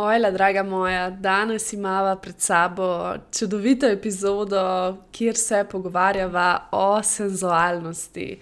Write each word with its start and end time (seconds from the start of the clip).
Ojla, 0.00 0.30
draga 0.30 0.62
moja, 0.62 1.10
danes 1.10 1.72
imamo 1.72 2.16
pred 2.22 2.40
sabo 2.40 3.14
čudovito 3.38 3.86
epizodo, 3.86 4.96
kjer 5.12 5.36
se 5.36 5.64
pogovarjava 5.70 6.68
o 6.72 7.02
senzualnosti. 7.02 8.38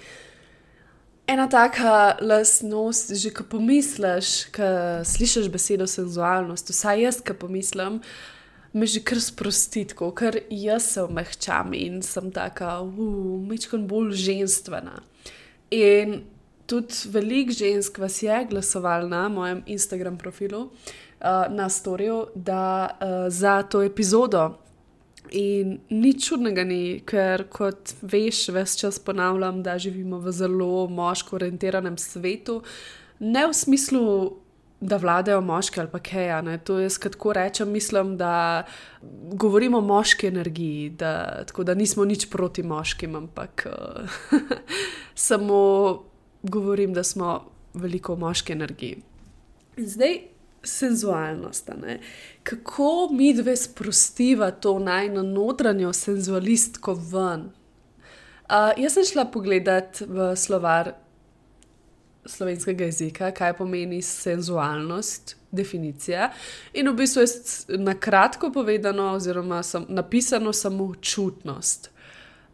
Ena 1.27 1.49
taka 1.49 2.17
lastnost, 2.21 3.15
že 3.15 3.33
ko 3.33 3.47
pomisliš, 3.49 4.51
ko 4.53 4.69
slišiš 5.05 5.49
besedo 5.49 5.87
senzualnost, 5.89 6.75
vsaj 6.77 7.03
jaz, 7.03 7.23
ko 7.25 7.33
pomislim, 7.41 8.03
me 8.77 8.87
že 8.87 9.01
kar 9.01 9.21
sprosti, 9.25 9.87
ker 9.97 10.37
jaz 10.51 10.91
se 10.93 11.07
omehčam 11.09 11.73
in 11.73 12.03
sem 12.03 12.29
taka, 12.37 12.83
umečkam 12.85 13.89
bolj 13.89 14.13
ženstvena. 14.13 15.01
In 15.73 16.21
tudi 16.69 17.09
veliko 17.09 17.57
žensk 17.57 17.99
vas 17.99 18.21
je 18.23 18.45
glasovalo 18.51 19.09
na 19.09 19.29
mojem 19.29 19.63
Instagram 19.67 20.19
profilu 20.19 20.61
uh, 20.61 20.95
na 21.51 21.69
storju, 21.69 22.27
da 22.35 22.89
uh, 22.91 23.09
za 23.33 23.63
to 23.63 23.83
epizodo. 23.83 24.59
In 25.31 25.79
nič 25.91 26.29
čudnega 26.29 26.63
ni, 26.65 27.01
ker 27.03 27.49
kot 27.51 27.97
veš, 28.03 28.49
ves 28.55 28.77
čas 28.79 28.99
ponavljam, 29.03 29.63
da 29.63 29.79
živimo 29.79 30.21
v 30.23 30.33
zelo 30.33 30.87
moško 30.87 31.37
orientiranem 31.37 31.99
svetu, 31.99 32.61
ne 33.19 33.47
v 33.47 33.55
smislu, 33.55 34.37
da 34.81 34.99
vladajo 35.01 35.41
moški 35.41 35.81
ali 35.81 35.91
pa 35.91 35.99
kaj. 35.99 36.43
Ne. 36.47 36.59
To 36.59 36.79
jaz 36.79 36.99
tako 37.01 37.33
rečem, 37.33 37.73
mislim, 37.73 38.17
da 38.17 38.67
govorimo 39.33 39.79
o 39.79 39.81
moški 39.81 40.27
energiji, 40.27 40.91
da, 40.91 41.43
tako 41.47 41.65
da 41.65 41.75
nismo 41.75 42.05
nič 42.05 42.29
proti 42.31 42.63
moškim, 42.63 43.17
ampak 43.17 43.67
uh, 43.67 44.41
samo 45.15 45.59
govorim, 46.43 46.95
da 46.95 47.03
smo 47.03 47.41
veliko 47.75 48.15
v 48.15 48.19
moški 48.19 48.53
energiji. 48.53 49.03
In 49.77 49.89
zdaj 49.89 50.36
senzualnost. 50.67 51.71
Kako 52.43 53.09
mi 53.13 53.35
dve 53.35 53.57
sprostiva 53.57 54.51
to 54.51 54.79
najno 54.79 55.23
notranjo 55.23 55.93
senzualistko 55.93 56.95
ven? 56.95 57.41
Uh, 58.47 58.71
jaz 58.79 58.93
sem 58.95 59.05
šla 59.05 59.25
pogledat 59.25 60.01
v 60.07 60.37
slovar 60.37 60.93
slovenskega 62.27 62.85
jezika, 62.85 63.31
kaj 63.31 63.57
pomeni 63.59 64.03
senzualnost, 64.03 65.37
definicija. 65.51 66.31
In 66.75 66.89
v 66.89 66.95
bistvu 66.95 67.23
je 67.23 67.79
na 67.79 67.95
kratko 67.95 68.51
povedano, 68.53 69.13
oziroma 69.15 69.63
sem, 69.63 69.87
napisano 69.89 70.53
samo 70.53 70.95
čutnost 70.95 71.91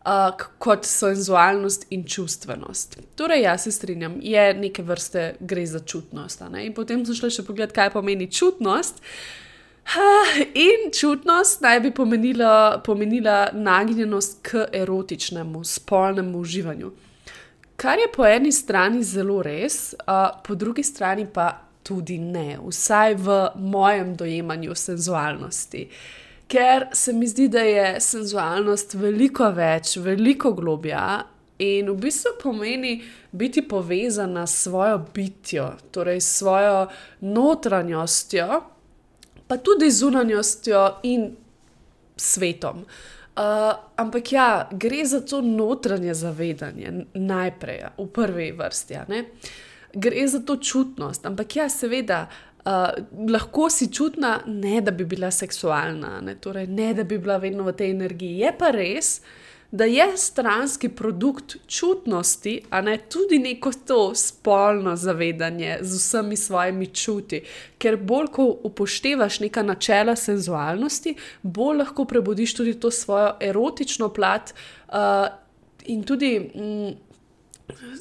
uh, 0.04 0.46
kot 0.58 0.84
senzualnost 0.84 1.86
in 1.90 2.04
čustvenost. 2.04 2.98
Torej, 3.16 3.42
jaz 3.42 3.62
se 3.62 3.72
strinjam, 3.72 4.18
je 4.20 4.54
neke 4.54 4.82
vrste 4.82 5.34
gre 5.40 5.66
za 5.66 5.80
čutnost. 5.80 6.42
In 6.64 6.74
potem 6.74 7.04
sem 7.06 7.14
šla 7.14 7.30
še 7.30 7.46
pogledat, 7.46 7.74
kaj 7.76 7.92
pomeni 7.94 8.30
čutnost. 8.30 9.02
Ha, 9.92 10.10
in 10.54 10.92
čutnost 10.94 11.62
naj 11.62 11.80
bi 11.82 11.90
pomenila, 11.90 12.82
pomenila 12.86 13.50
nagnjenost 13.52 14.38
k 14.46 14.66
erotičnemu, 14.72 15.64
spolnemu 15.64 16.38
uživanju. 16.38 16.92
Kar 17.76 17.98
je 17.98 18.06
po 18.14 18.26
eni 18.26 18.52
strani 18.52 19.02
zelo 19.02 19.40
res, 19.42 19.94
uh, 20.06 20.38
po 20.46 20.54
drugi 20.54 20.84
strani 20.86 21.26
pa 21.26 21.50
tudi 21.82 22.18
ne, 22.18 22.60
vsaj 22.62 23.14
v 23.18 23.38
mojem 23.58 24.14
dojemanju 24.16 24.74
senzualnosti. 24.78 25.88
Uh, 25.88 26.21
ker 26.52 26.86
se 26.92 27.12
mi 27.12 27.26
zdi, 27.26 27.48
da 27.48 27.60
je 27.64 28.00
senzualnost 28.00 28.94
veliko 29.00 29.48
več, 29.56 29.96
veliko 29.96 30.52
globja 30.52 31.22
in 31.62 31.88
v 31.88 31.96
bistvu 32.02 32.34
pomeni 32.42 32.96
biti 33.32 33.62
povezana 33.68 34.44
s 34.46 34.66
svojo 34.66 34.98
bitjo, 35.14 35.70
torej 35.94 36.20
s 36.20 36.36
svojo 36.42 36.86
notranjostjo, 37.20 38.60
pa 39.48 39.56
tudi 39.56 39.90
zunanjostjo 39.90 40.84
in 41.08 41.30
svetom. 42.16 42.84
Uh, 43.32 43.72
ampak 43.96 44.32
ja, 44.32 44.68
gre 44.72 45.06
za 45.08 45.22
to 45.24 45.40
notranje 45.40 46.14
zavedanje, 46.14 47.06
najprej, 47.14 47.86
v 47.96 48.06
prvi 48.12 48.50
vrsti. 48.52 48.98
Gre 49.94 50.26
za 50.28 50.40
to 50.44 50.56
čutnost, 50.56 51.24
ampak 51.26 51.56
ja, 51.56 51.68
seveda, 51.72 52.26
Uh, 52.62 52.72
lahko 53.28 53.70
si 53.70 53.88
čutna, 53.92 54.40
ne 54.46 54.80
da 54.80 54.90
bi 54.90 55.04
bila 55.04 55.30
seksualna, 55.30 56.20
ne, 56.22 56.36
torej, 56.38 56.66
ne 56.70 56.92
da 56.94 57.02
bi 57.04 57.18
bila 57.18 57.36
vedno 57.42 57.64
v 57.66 57.72
tej 57.74 57.90
energiji. 57.90 58.36
Je 58.38 58.52
pa 58.58 58.68
res, 58.70 59.16
da 59.72 59.84
je 59.84 60.04
stranski 60.16 60.88
produkt 60.88 61.56
čutnosti, 61.66 62.60
a 62.70 62.80
ne 62.80 62.98
tudi 62.98 63.38
neko 63.38 63.72
to 63.86 64.14
spolno 64.14 64.96
zavedanje 64.96 65.78
z 65.80 65.96
vsemi 65.96 66.36
svojimi 66.36 66.86
čuti. 66.86 67.40
Ker 67.78 67.96
bolj, 67.96 68.28
ko 68.36 68.46
upoštevaš 68.68 69.40
neka 69.40 69.62
načela 69.62 70.14
senzualnosti, 70.16 71.16
bolj 71.42 71.82
lahko 71.82 72.04
prebudiš 72.04 72.54
tudi 72.54 72.76
to 72.80 72.90
svojo 72.90 73.32
erotično 73.40 74.08
plat 74.08 74.54
uh, 74.88 74.94
in 75.86 76.04
tudi 76.04 76.38
mm, 76.38 76.94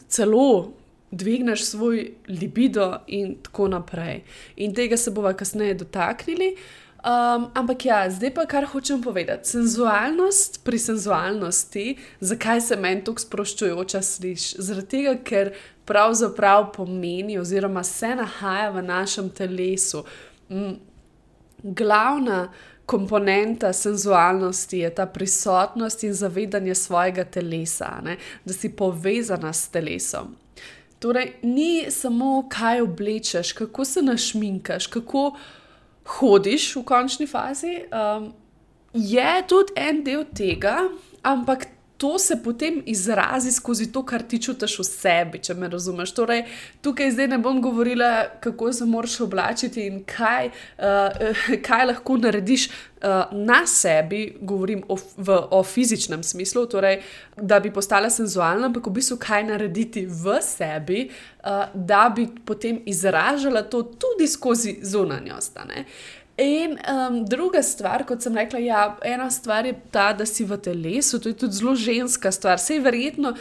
celo 0.07 0.73
dvigneš 1.11 1.65
svoj 1.65 2.11
libido, 2.27 2.99
in 3.07 3.35
tako 3.43 3.67
naprej. 3.67 4.23
In 4.55 4.75
tega 4.75 4.97
se 4.97 5.11
bomo 5.11 5.33
kasneje 5.33 5.73
dotaknili. 5.73 6.55
Um, 7.01 7.47
ampak 7.53 7.85
ja, 7.85 8.09
zdaj 8.09 8.29
pa 8.33 8.45
kar 8.45 8.65
hočem 8.65 9.01
povedati. 9.01 9.49
Senzualnost 9.49 10.61
pri 10.63 10.79
senzualnosti, 10.79 11.97
zakaj 12.19 12.61
se 12.61 12.75
meni 12.75 13.03
tako 13.03 13.23
sproščujoča 13.23 14.01
sliši? 14.01 14.61
Zaradi 14.61 14.87
tega, 14.87 15.15
ker 15.23 15.49
pravzaprav 15.85 16.69
pomeni, 16.75 17.39
oziroma 17.41 17.83
se 17.83 18.13
nahaja 18.15 18.69
v 18.69 18.83
našem 18.85 19.29
telesu. 19.33 20.03
M, 20.49 20.77
glavna 21.63 22.51
komponenta 22.85 23.73
senzualnosti 23.73 24.79
je 24.79 24.95
ta 24.95 25.05
prisotnost 25.05 26.03
in 26.03 26.13
zavedanje 26.13 26.75
svojega 26.75 27.23
telesa, 27.23 27.97
ne? 28.03 28.17
da 28.45 28.53
si 28.53 28.69
povezana 28.69 29.53
s 29.53 29.69
telesom. 29.73 30.35
Torej, 31.01 31.33
ni 31.41 31.89
samo, 31.89 32.43
kaj 32.49 32.81
oblečeš, 32.81 33.53
kako 33.57 33.85
se 33.85 34.01
našminkaš, 34.01 34.87
kako 34.87 35.31
hodiš 36.05 36.75
v 36.75 36.83
končni 36.85 37.27
fazi. 37.27 37.79
Um, 37.89 38.33
je 38.93 39.43
tudi 39.49 39.73
en 39.75 40.03
del 40.03 40.25
tega, 40.35 40.75
ampak 41.23 41.65
to 42.01 42.19
se 42.19 42.43
potem 42.43 42.81
izrazi 42.85 43.51
skozi 43.51 43.91
to, 43.91 44.01
kar 44.05 44.23
ti 44.23 44.39
čutiš 44.41 44.79
v 44.79 44.83
sebi, 44.87 45.39
če 45.45 45.53
me 45.53 45.67
razumeš. 45.69 46.15
Torej, 46.17 46.39
tukaj 46.81 47.11
zdaj 47.13 47.27
ne 47.29 47.37
bom 47.37 47.59
govorila, 47.61 48.23
kako 48.41 48.71
se 48.73 48.87
moraš 48.89 49.19
oblačiti 49.21 49.85
in 49.85 49.99
kaj, 50.09 50.49
uh, 50.49 51.35
kaj 51.67 51.85
lahko 51.91 52.17
narediš 52.17 52.65
uh, 52.69 53.35
na 53.37 53.59
sebi, 53.69 54.23
govorim 54.41 54.81
o, 54.89 54.97
v, 54.97 55.37
o 55.51 55.61
fizičnem 55.63 56.23
smislu, 56.25 56.65
torej, 56.65 57.03
da 57.37 57.59
bi 57.61 57.69
postala 57.73 58.09
senzualna, 58.09 58.71
ampak 58.71 58.89
v 58.89 58.97
bistvu 58.97 59.19
kaj 59.21 59.45
narediti 59.51 60.07
v 60.09 60.39
sebi, 60.41 61.03
uh, 61.05 61.67
da 61.73 62.07
bi 62.15 62.25
potem 62.45 62.81
izražala 62.89 63.61
to 63.61 63.83
tudi 63.83 64.25
skozi 64.27 64.79
zunanjost. 64.81 65.61
In 66.37 66.77
um, 66.79 67.25
druga 67.25 67.61
stvar, 67.63 68.05
kot 68.07 68.23
sem 68.23 68.35
rekla, 68.35 68.59
ja, 68.63 68.83
ena 69.03 69.27
stvar 69.31 69.65
je 69.67 69.75
ta, 69.91 70.11
da 70.13 70.25
si 70.25 70.45
v 70.47 70.57
telesu, 70.57 71.19
to 71.19 71.29
je 71.29 71.37
tudi 71.37 71.59
zelo 71.59 71.75
ženska 71.75 72.31
stvar. 72.31 72.59
Sej 72.59 72.79
verjetno, 72.79 73.33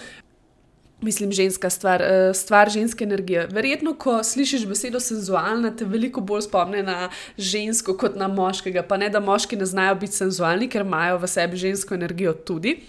mislim, 1.01 1.33
ženska 1.33 1.71
stvar, 1.71 2.03
uh, 2.03 2.35
stvar 2.35 2.69
ženske 2.71 3.07
energije. 3.07 3.47
Verjetno, 3.53 3.95
ko 3.95 4.19
slišiš 4.27 4.67
besedo 4.69 5.01
senzualna, 5.01 5.71
te 5.71 5.87
veliko 5.87 6.21
bolj 6.21 6.49
spomne 6.51 6.83
na 6.83 7.09
žensko 7.39 7.95
kot 7.95 8.19
na 8.19 8.29
moškega. 8.29 8.83
Pa 8.83 8.99
ne, 9.01 9.09
da 9.09 9.23
moški 9.23 9.57
ne 9.57 9.71
znajo 9.71 9.95
biti 10.03 10.19
senzualni, 10.19 10.69
ker 10.69 10.85
imajo 10.85 11.23
v 11.23 11.31
sebi 11.31 11.63
žensko 11.63 11.95
energijo 11.95 12.35
tudi. 12.35 12.81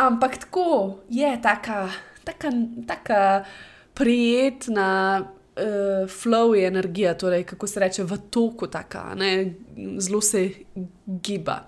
Ampak 0.00 0.40
tako 0.48 0.98
je, 1.12 1.30
taka, 1.42 1.86
taka, 2.24 2.50
taka 2.88 3.22
prijetna 3.94 5.28
uh, 5.56 6.08
flow 6.08 6.54
je 6.54 6.66
energija, 6.66 7.14
torej 7.14 7.44
kako 7.44 7.66
se 7.66 7.80
reče 7.80 8.04
v 8.04 8.18
toku, 8.30 8.66
taka, 8.66 9.14
ne, 9.14 9.54
zelo 9.98 10.20
se 10.20 10.50
giba. 11.06 11.60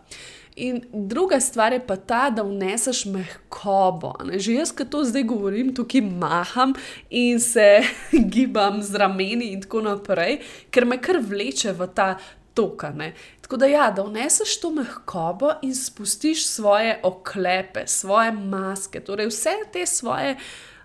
In 0.56 0.80
druga 0.92 1.40
stvar 1.40 1.72
je 1.72 1.86
pa 1.86 1.96
ta, 1.96 2.30
da 2.30 2.42
vneseš 2.42 3.04
mehkobo. 3.12 4.14
Ne? 4.24 4.38
Že 4.40 4.54
jaz, 4.56 4.72
ki 4.72 4.86
to 4.88 5.02
zdaj 5.04 5.26
govorim, 5.28 5.74
tukaj 5.76 6.00
maham 6.00 6.72
in 7.10 7.40
se 7.40 7.82
gibam 8.32 8.80
z 8.82 8.96
rameni 8.96 9.50
in 9.52 9.60
tako 9.60 9.82
naprej, 9.84 10.38
ker 10.72 10.88
me 10.88 10.96
kar 10.96 11.20
vleče 11.20 11.76
v 11.76 11.88
ta 11.92 12.14
tokane. 12.56 13.12
Tako 13.44 13.60
da, 13.60 13.68
ja, 13.68 13.90
da 13.92 14.06
vneseš 14.06 14.56
to 14.60 14.70
mehkobo 14.72 15.58
in 15.62 15.74
spustiš 15.76 16.46
svoje 16.48 16.96
oklepe, 17.04 17.84
svoje 17.86 18.32
maske, 18.32 19.04
torej 19.04 19.28
vse 19.28 19.58
te 19.72 19.84
svoje. 19.86 20.38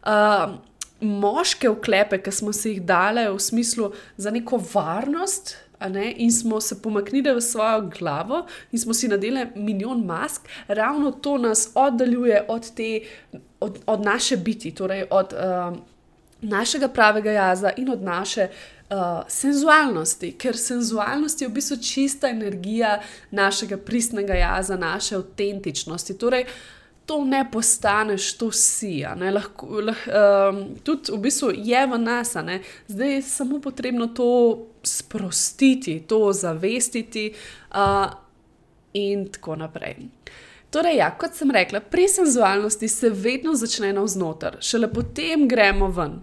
Uh, 0.03 0.59
Moške 1.01 1.69
oklepe, 1.69 2.21
ki 2.21 2.31
smo 2.31 2.53
si 2.53 2.75
jih 2.75 2.81
dali 2.85 3.25
v 3.29 3.39
smislu 3.39 3.91
za 4.17 4.31
neko 4.31 4.61
varnost, 4.73 5.55
ne, 5.89 6.13
in 6.17 6.31
smo 6.31 6.61
se 6.61 6.81
pomaknili 6.81 7.33
v 7.33 7.41
svojo 7.41 7.89
glavo 7.99 8.45
in 8.71 8.79
smo 8.79 8.93
si 8.93 9.07
nadeli 9.07 9.47
milijon 9.55 10.05
mask, 10.05 10.41
ravno 10.67 11.11
to 11.11 11.37
nas 11.37 11.69
oddaljuje 11.75 12.45
od, 12.47 12.75
te, 12.75 13.01
od, 13.59 13.79
od 13.85 14.01
naše 14.05 14.37
biti, 14.37 14.71
torej 14.71 15.05
od 15.09 15.33
uh, 15.33 15.77
našega 16.41 16.87
pravega 16.87 17.31
jaza 17.31 17.71
in 17.77 17.89
od 17.89 18.03
naše 18.03 18.47
uh, 18.89 18.97
senzualnosti, 19.27 20.31
ker 20.37 20.57
senzualnost 20.57 21.41
je 21.41 21.47
v 21.47 21.51
bistvu 21.51 21.77
čista 21.77 22.29
energija 22.29 23.01
našega 23.31 23.77
pristnega 23.77 24.33
jaza, 24.33 24.77
naše 24.77 25.15
avtentičnosti. 25.15 26.17
Torej, 26.17 26.45
To 27.05 27.25
ne 27.25 27.41
postaneš, 27.51 28.37
to 28.37 28.51
si. 28.51 29.01
Lahko, 29.03 29.81
lah, 29.81 30.01
um, 30.07 30.59
tudi 30.85 31.11
v 31.11 31.17
bistvu 31.25 31.51
je 31.57 31.81
v 31.87 31.97
nas, 31.99 32.35
zdaj 32.87 33.13
je 33.15 33.21
samo 33.21 33.59
potrebno 33.59 34.07
to 34.07 34.67
sprostiti, 34.83 35.99
to 36.07 36.31
zavestiti, 36.33 37.33
uh, 37.75 38.11
in 38.93 39.27
tako 39.31 39.55
naprej. 39.55 39.95
Torej, 40.71 40.97
ja, 40.97 41.09
kot 41.19 41.35
sem 41.35 41.51
rekla, 41.51 41.79
pri 41.79 42.07
senzualnosti 42.07 42.87
se 42.87 43.09
vedno 43.09 43.55
začne 43.55 43.93
navznoter, 43.93 44.57
šele 44.63 44.87
potem 44.93 45.47
gremo 45.47 45.89
ven. 45.91 46.21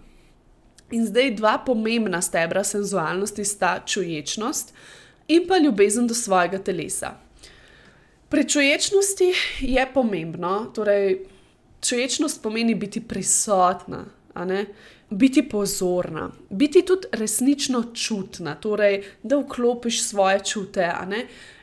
In 0.91 1.05
zdaj 1.07 1.35
dva 1.37 1.59
pomembna 1.67 2.23
stebra 2.25 2.65
senzualnosti 2.65 3.45
sta 3.45 3.79
čuječnost 3.87 4.73
in 5.29 5.45
pa 5.49 5.59
ljubezen 5.59 6.07
do 6.07 6.15
svojega 6.15 6.59
telesa. 6.59 7.13
Pri 8.29 8.49
čuječnosti 8.49 9.33
je 9.61 9.87
pomembno, 9.95 10.71
torej, 10.75 11.19
čuječnost 11.81 12.43
pomeni 12.43 12.75
biti 12.75 13.01
prisotna, 13.01 14.05
biti 15.11 15.49
pozorna, 15.49 16.31
biti 16.51 16.83
tudi 16.85 17.09
resnično 17.13 17.85
čutna, 17.95 18.55
torej, 18.55 19.03
da 19.23 19.37
vklopiš 19.37 20.03
svoje 20.03 20.45
čute 20.45 20.93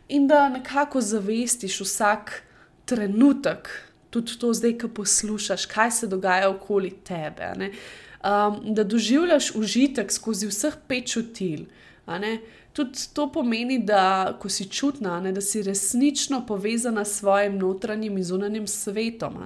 in 0.07 0.27
da 0.27 0.49
nekako 0.49 1.01
zavestiš 1.01 1.79
vsak 1.81 2.41
trenutek, 2.85 3.69
tudi 4.09 4.39
to 4.39 4.53
zdaj, 4.53 4.77
ki 4.77 4.87
poslušaš, 4.87 5.65
kaj 5.65 5.91
se 5.91 6.07
dogaja 6.07 6.49
okoli 6.49 6.91
tebe 7.03 7.53
um, 8.25 8.73
da 8.73 8.83
doživljaš 8.83 9.55
užitek 9.55 10.11
skozi 10.11 10.47
vseh 10.47 10.73
pet 10.87 11.07
čutil. 11.07 11.65
Tudi 12.75 12.99
to 13.13 13.29
pomeni, 13.31 13.79
da 13.79 14.35
ko 14.39 14.49
si 14.49 14.65
čutna, 14.69 15.19
ne, 15.23 15.31
da 15.31 15.41
si 15.41 15.61
resnično 15.63 16.41
povezana 16.45 17.05
s 17.05 17.19
svojim 17.19 17.57
notranjim 17.57 18.17
in 18.17 18.23
zunanjim 18.23 18.67
svetom. 18.67 19.37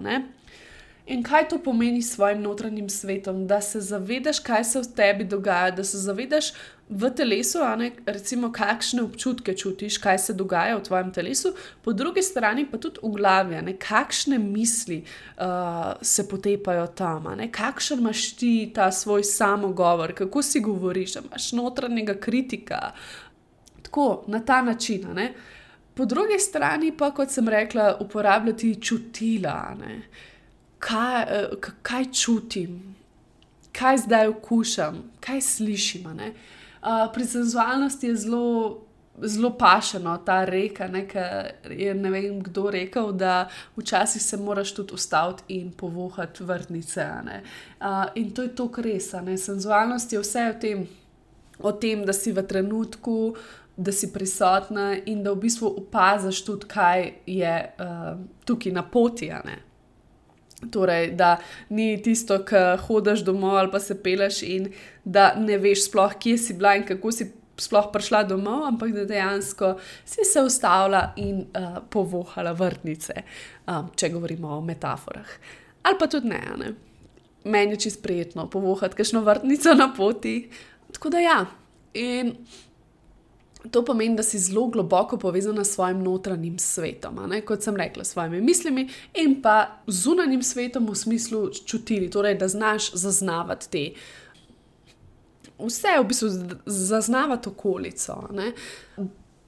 In 1.09 1.23
kaj 1.25 1.47
to 1.49 1.57
pomeni 1.57 2.01
s 2.01 2.13
svojim 2.13 2.41
notranjim 2.41 2.89
svetom? 2.89 3.47
Da 3.47 3.61
se 3.61 3.81
zavedaš, 3.81 4.39
kaj 4.39 4.63
se 4.63 4.79
v 4.79 4.89
tebi 4.95 5.25
dogaja, 5.25 5.71
da 5.71 5.83
se 5.83 5.97
zavedaš 5.97 6.51
v 6.89 7.09
telesu, 7.09 7.63
ne, 7.77 7.87
recimo, 8.05 8.51
kakšne 8.53 9.01
občutke 9.01 9.55
čutiš, 9.57 9.97
kaj 9.97 10.19
se 10.19 10.33
dogaja 10.33 10.77
v 10.77 10.83
tvojem 10.85 11.09
telesu, 11.13 11.53
po 11.81 11.93
drugi 11.93 12.21
strani 12.21 12.67
pa 12.69 12.77
tudi 12.77 13.01
v 13.01 13.13
glavi, 13.17 13.57
ne, 13.65 13.73
kakšne 13.81 14.37
misli 14.37 15.01
uh, 15.01 15.97
se 16.01 16.27
potepajo 16.29 16.87
tam, 16.87 17.31
ne, 17.37 17.49
kakšen 17.51 18.05
imaš 18.05 18.29
ti 18.37 18.53
ta 18.75 18.91
svoj 18.91 19.23
samogovor, 19.23 20.13
kako 20.13 20.45
si 20.45 20.61
govoriš, 20.61 21.15
imaš 21.25 21.51
notranjega 21.57 22.19
kritika. 22.21 22.91
Tako 23.81 24.25
na 24.27 24.45
ta 24.45 24.61
način. 24.61 25.07
Ne. 25.15 25.33
Po 25.93 26.05
drugi 26.05 26.37
strani 26.39 26.91
pa, 26.97 27.09
kot 27.11 27.33
sem 27.33 27.49
rekla, 27.49 27.95
uporabljati 27.99 28.75
čutila. 28.81 29.73
Ne 29.79 30.03
kaj, 30.79 31.21
eh, 31.21 31.49
kaj 31.81 32.05
čutim, 32.11 32.95
kaj 33.71 33.97
zdaj 33.97 34.27
okušam, 34.27 35.03
kaj 35.19 35.41
slišim. 35.41 36.05
Uh, 36.05 37.13
pri 37.13 37.25
senzualnosti 37.25 38.07
je 38.07 38.15
zelo. 38.15 38.79
Zelo 39.21 39.49
pašeno 39.57 40.17
ta 40.25 40.45
reka, 40.45 40.87
ne, 40.87 41.07
je 41.69 41.93
ne 41.93 42.09
vem 42.09 42.37
kdo 42.43 42.69
rekel, 42.71 43.11
da 43.11 43.49
včasih 43.75 44.21
se 44.21 44.37
moraš 44.37 44.71
tudi 44.73 44.93
ustaviti 44.93 45.43
in 45.47 45.71
povohati 45.71 46.43
vrtnice. 46.43 47.07
Uh, 47.81 48.05
in 48.15 48.31
to 48.31 48.41
je 48.41 48.55
to, 48.55 48.69
kar 48.71 48.83
res. 48.83 49.11
Ne. 49.11 49.37
Senzualnost 49.37 50.13
je 50.13 50.19
vse 50.19 50.45
o 50.49 50.59
tem, 50.61 50.87
o 51.59 51.71
tem, 51.71 52.05
da 52.05 52.13
si 52.13 52.31
v 52.31 52.47
trenutku, 52.47 53.35
da 53.77 53.91
si 53.91 54.13
prisotna 54.13 54.95
in 55.05 55.23
da 55.23 55.31
v 55.31 55.41
bistvu 55.43 55.67
opaziš 55.67 56.45
tudi, 56.45 56.67
kaj 56.71 57.11
je 57.25 57.55
uh, 57.75 58.15
tukaj 58.45 58.71
na 58.71 58.83
poti. 58.83 59.33
Torej, 60.71 61.13
da 61.15 61.37
ni 61.69 61.93
tisto, 62.03 62.41
ki 62.43 62.63
hodiš 62.83 63.23
domov 63.23 63.55
ali 63.61 63.71
pa 63.71 63.79
se 63.79 63.95
peleš 64.03 64.41
in 64.43 64.67
da 65.03 65.31
ne 65.39 65.57
veš 65.57 65.85
sploh, 65.87 66.17
kje 66.19 66.37
si 66.37 66.55
bila 66.57 66.73
in 66.75 66.83
kako 66.87 67.11
si 67.15 67.29
sploh 67.59 67.87
prišla 67.93 68.23
domov, 68.27 68.65
ampak 68.67 68.91
da 68.95 69.05
dejansko 69.07 69.77
si 70.05 70.25
se 70.27 70.43
ustavila 70.43 71.13
in 71.15 71.41
uh, 71.41 71.79
povohala 71.89 72.51
vrtnice, 72.51 73.23
um, 73.67 73.89
če 73.95 74.11
govorimo 74.13 74.57
o 74.57 74.61
metaforah. 74.61 75.31
Ali 75.83 75.99
pa 75.99 76.07
tudi 76.11 76.27
ne, 76.27 76.41
ne. 76.59 76.73
meni 77.43 77.77
je 77.77 77.85
čisto 77.87 78.03
prijetno 78.03 78.49
povohati 78.49 78.95
kakšno 78.95 79.21
vrtnico 79.21 79.73
na 79.73 79.93
poti. 79.95 80.49
Tako 80.91 81.09
da 81.09 81.19
ja. 81.19 81.45
In 81.93 82.35
To 83.71 83.85
pomeni, 83.85 84.15
da 84.15 84.23
si 84.23 84.39
zelo 84.39 84.67
globoko 84.67 85.17
povezana 85.17 85.63
s 85.63 85.73
svojim 85.73 86.03
notranjim 86.03 86.59
svetom, 86.59 87.19
kot 87.45 87.63
sem 87.63 87.75
rekla, 87.75 88.03
s 88.03 88.13
svojimi 88.13 88.41
mislimi 88.41 88.87
in 89.13 89.41
pa 89.41 89.81
zunanjim 89.87 90.43
svetom 90.43 90.87
v 90.87 90.95
smislu 90.95 91.49
čutili, 91.65 92.09
torej 92.09 92.37
da 92.39 92.47
znaš 92.47 92.93
zaznavati 92.93 93.69
te. 93.71 93.83
Vse 95.59 95.97
v 95.99 96.07
bistvu 96.07 96.29
zaznavati 96.65 97.49
okolico. 97.49 98.29
Ne? 98.31 98.53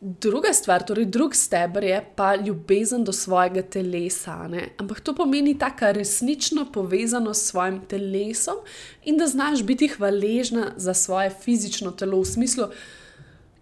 Druga 0.02 0.52
stvar, 0.54 0.84
torej 0.84 1.06
drug 1.06 1.36
stebr 1.36 1.84
je 1.84 2.06
pa 2.16 2.36
ljubezen 2.36 3.04
do 3.04 3.14
svojega 3.14 3.62
telesa. 3.62 4.48
Ne? 4.48 4.74
Ampak 4.78 5.00
to 5.00 5.16
pomeni 5.16 5.58
tako 5.60 5.92
resnično 5.92 6.66
povezano 6.74 7.34
s 7.34 7.46
svojim 7.48 7.80
telesom 7.88 8.60
in 9.06 9.18
da 9.18 9.28
znaš 9.28 9.64
biti 9.64 9.88
hvaležna 9.88 10.74
za 10.78 10.94
svoje 10.94 11.30
fizično 11.30 11.92
telo 11.92 12.20
v 12.20 12.26
smislu, 12.26 12.68
da 12.68 13.00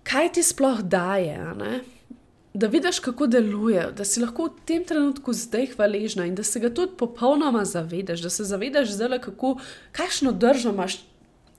kaj 0.03 0.31
ti 0.33 0.43
sploh 0.43 0.81
daje, 0.81 1.37
da 2.53 2.67
vidiš, 2.67 2.99
kako 2.99 3.27
deluje, 3.27 3.91
da 3.97 4.05
si 4.05 4.21
lahko 4.21 4.49
v 4.49 4.65
tem 4.65 4.85
trenutku 4.85 5.33
zdaj 5.33 5.67
hvaležna 5.75 6.25
in 6.25 6.35
da 6.35 6.43
se 6.43 6.59
ga 6.59 6.71
tudi 6.73 6.97
popolnoma 6.97 7.65
zavedaš, 7.65 8.21
da 8.21 8.29
se 8.29 8.43
zavedaš 8.43 8.89
zelo, 8.89 9.19
kako, 9.19 9.59
kakšno 9.91 10.31
držo 10.31 10.73
imaš 10.73 10.99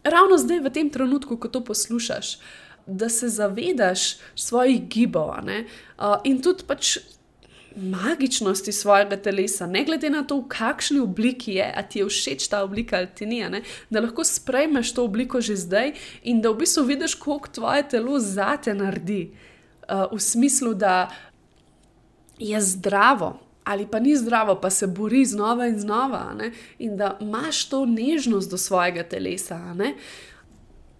ravno 0.04 0.38
zdaj 0.38 0.60
v 0.60 0.70
tem 0.70 0.90
trenutku, 0.90 1.36
ko 1.36 1.48
to 1.48 1.64
poslušaš. 1.64 2.38
Da 2.86 3.08
se 3.08 3.28
zavedaš 3.28 4.16
svojih 4.34 4.88
gibov 4.88 5.28
uh, 5.30 6.16
in 6.24 6.42
tudi 6.42 6.64
pač 6.66 6.98
magičnosti 7.76 8.72
svojega 8.72 9.16
telesa, 9.16 9.66
ne 9.66 9.84
glede 9.84 10.10
na 10.10 10.24
to, 10.24 10.40
v 10.40 10.48
kakšni 10.48 11.00
obliki 11.00 11.54
je, 11.54 11.66
a 11.76 11.82
ti 11.82 11.98
je 11.98 12.08
všeč 12.08 12.48
ta 12.48 12.62
oblika 12.64 12.96
ali 12.96 13.08
ti 13.14 13.26
ni, 13.26 13.40
ne? 13.48 13.62
da 13.90 14.00
lahko 14.00 14.24
sprejmeš 14.24 14.94
to 14.94 15.04
obliko 15.04 15.40
že 15.40 15.56
zdaj 15.56 15.92
in 16.22 16.40
da 16.40 16.50
v 16.50 16.62
bistvu 16.64 16.84
vidiš, 16.84 17.14
koliko 17.14 17.48
tvoje 17.48 17.88
telo 17.88 18.18
zate 18.18 18.74
naredi. 18.74 19.30
Uh, 19.90 20.06
v 20.12 20.20
smislu, 20.22 20.74
da 20.74 21.10
je 22.38 22.60
zdravo. 22.60 23.38
Ali 23.64 23.86
pa 23.86 23.98
ni 24.00 24.16
zdravo, 24.16 24.54
pa 24.60 24.70
se 24.70 24.86
bori 24.86 25.24
znova 25.24 25.66
in 25.66 25.78
znova, 25.78 26.32
ne? 26.34 26.52
in 26.78 26.96
da 26.96 27.18
imaš 27.20 27.68
to 27.68 27.86
nežnost 27.86 28.50
do 28.50 28.58
svojega 28.58 29.02
telesa. 29.02 29.74
Ne? 29.74 29.94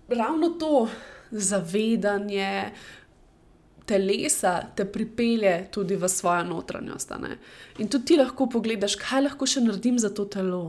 Ravno 0.09 0.49
to 0.49 0.89
zavedanje, 1.31 2.71
uh, 2.71 3.00
telesa 3.87 4.61
te 4.77 4.85
pripelje 4.85 5.69
tudi 5.71 5.97
v 5.97 6.09
svojo 6.09 6.45
notranjost. 6.45 7.13
In 7.79 7.89
tudi 7.89 8.05
ti 8.05 8.17
lahko 8.17 8.47
pogledaš, 8.51 8.97
kaj 9.01 9.25
lahko 9.29 9.47
še 9.47 9.63
naredim 9.65 9.99
za 9.99 10.11
to 10.15 10.25
telo. 10.31 10.63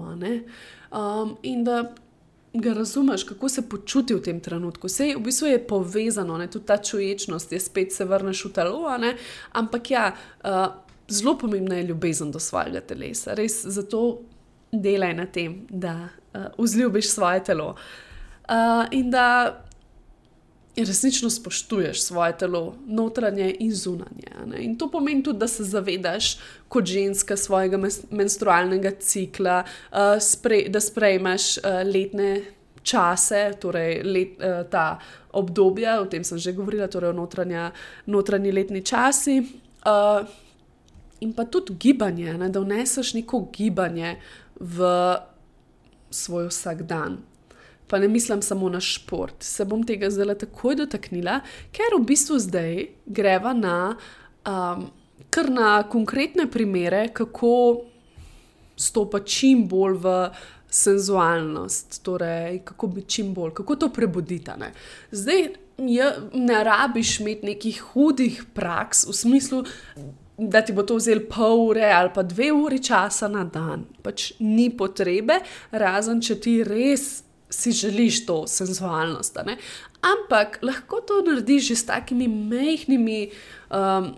Um, 0.91 1.35
in 1.43 1.63
da 1.63 1.83
ga 2.53 2.73
razumeš, 2.73 3.23
kako 3.23 3.49
se 3.49 3.63
počuti 3.69 4.13
v 4.13 4.21
tem 4.21 4.39
trenutku. 4.39 4.87
Vse 4.87 5.13
v 5.15 5.23
bistvu 5.23 5.47
je 5.47 5.67
povezano, 5.67 6.37
ne? 6.37 6.47
tudi 6.51 6.65
ta 6.65 6.77
čuječnost 6.77 7.51
je 7.51 7.59
spet 7.59 7.93
se 7.93 8.05
vrneš 8.05 8.45
v 8.45 8.53
telo. 8.53 8.83
Ampak 9.51 9.91
ja, 9.91 10.11
uh, 10.43 10.67
zelo 11.07 11.37
pomembna 11.37 11.75
je 11.75 11.87
ljubezen 11.87 12.31
do 12.31 12.39
svojega 12.39 12.81
telesa. 12.81 13.33
Res 13.33 13.63
zato 13.65 14.21
delaj 14.71 15.13
na 15.13 15.25
tem, 15.25 15.65
da 15.69 16.09
uh, 16.09 16.47
vzljubiš 16.57 17.09
svoje 17.09 17.43
telo. 17.43 17.75
Uh, 18.49 18.85
in 18.91 19.11
da 19.11 19.63
resnično 20.75 21.29
spoštuješ 21.29 22.01
svoje 22.03 22.37
telo, 22.37 22.75
notranje 22.87 23.55
in 23.59 23.73
zunanje. 23.75 24.31
Ne? 24.45 24.63
In 24.63 24.77
to 24.77 24.91
pomeni 24.91 25.23
tudi, 25.23 25.39
da 25.39 25.47
se 25.47 25.63
zavedaš 25.63 26.37
kot 26.67 26.85
ženska 26.85 27.37
svojega 27.37 27.79
menstrualnega 28.09 28.91
cikla, 28.99 29.63
uh, 29.63 29.97
sprej, 30.21 30.69
da 30.69 30.79
sprejmeš 30.79 31.57
uh, 31.57 31.63
letne 31.93 32.41
čase, 32.83 33.51
torej 33.61 34.03
let, 34.03 34.37
uh, 34.39 34.69
ta 34.71 34.99
obdobja, 35.31 35.99
o 36.01 36.05
tem 36.05 36.23
sem 36.23 36.37
že 36.37 36.53
govorila, 36.53 36.87
torej 36.87 37.13
notranja, 37.13 37.71
notranji 38.05 38.51
letni 38.51 38.81
časi. 38.81 39.41
Uh, 39.85 40.27
in 41.19 41.33
pa 41.33 41.45
tudi 41.45 41.75
gibanje, 41.79 42.33
ne, 42.33 42.49
da 42.49 42.59
vneseš 42.59 43.13
neko 43.13 43.47
gibanje 43.53 44.15
v 44.59 44.87
svoj 46.09 46.47
vsakdan. 46.47 47.17
Pa 47.91 47.99
ne 47.99 48.07
mislim 48.07 48.39
samo 48.41 48.69
na 48.71 48.79
šport, 48.79 49.43
se 49.43 49.65
bom 49.67 49.83
tega 49.83 50.07
zdaj 50.09 50.37
takoj 50.45 50.77
dotaknila, 50.79 51.41
ker 51.75 51.97
v 51.97 52.05
bistvu 52.07 52.39
zdaj 52.39 52.85
greva 53.05 53.51
na 53.53 53.75
um, 54.47 54.85
kar 55.29 55.49
na 55.51 55.83
konkretne 55.83 56.47
primere, 56.51 57.09
kako 57.13 57.81
stopiti 58.75 59.31
čim 59.31 59.67
bolj 59.67 59.99
v 60.03 60.15
senzualnost, 60.71 61.99
torej 62.03 62.61
kako 62.65 62.87
biti 62.87 63.09
čim 63.09 63.33
bolj, 63.33 63.53
kako 63.53 63.75
to 63.75 63.89
prebuditi. 63.93 64.51
Ne? 64.59 64.71
Zdaj 65.11 65.47
ja, 65.87 66.13
ne 66.33 66.63
rabiš 66.63 67.19
imeti 67.19 67.45
nekih 67.45 67.81
hudih 67.93 68.43
praks 68.53 69.07
v 69.07 69.13
smislu. 69.13 69.63
Da 70.37 70.61
ti 70.65 70.73
bo 70.73 70.83
to 70.83 70.95
vzelo 70.95 71.21
pol 71.29 71.67
ure 71.67 71.91
ali 71.91 72.09
pa 72.13 72.23
dve 72.23 72.49
uri 72.51 72.79
časa 72.83 73.27
na 73.27 73.43
dan, 73.43 73.83
pač 74.01 74.31
ni 74.39 74.71
potrebe, 74.73 75.37
razen 75.71 76.21
če 76.21 76.39
ti 76.41 76.55
res 76.65 77.23
si 77.51 77.71
želiš 77.71 78.25
to 78.25 78.47
senzualnost. 78.47 79.37
Ampak 80.01 80.59
lahko 80.61 81.01
to 81.01 81.21
narediš 81.21 81.67
že 81.67 81.75
s 81.75 81.85
takimi 81.85 82.27
mehkimi 82.27 83.29
um, 83.69 84.15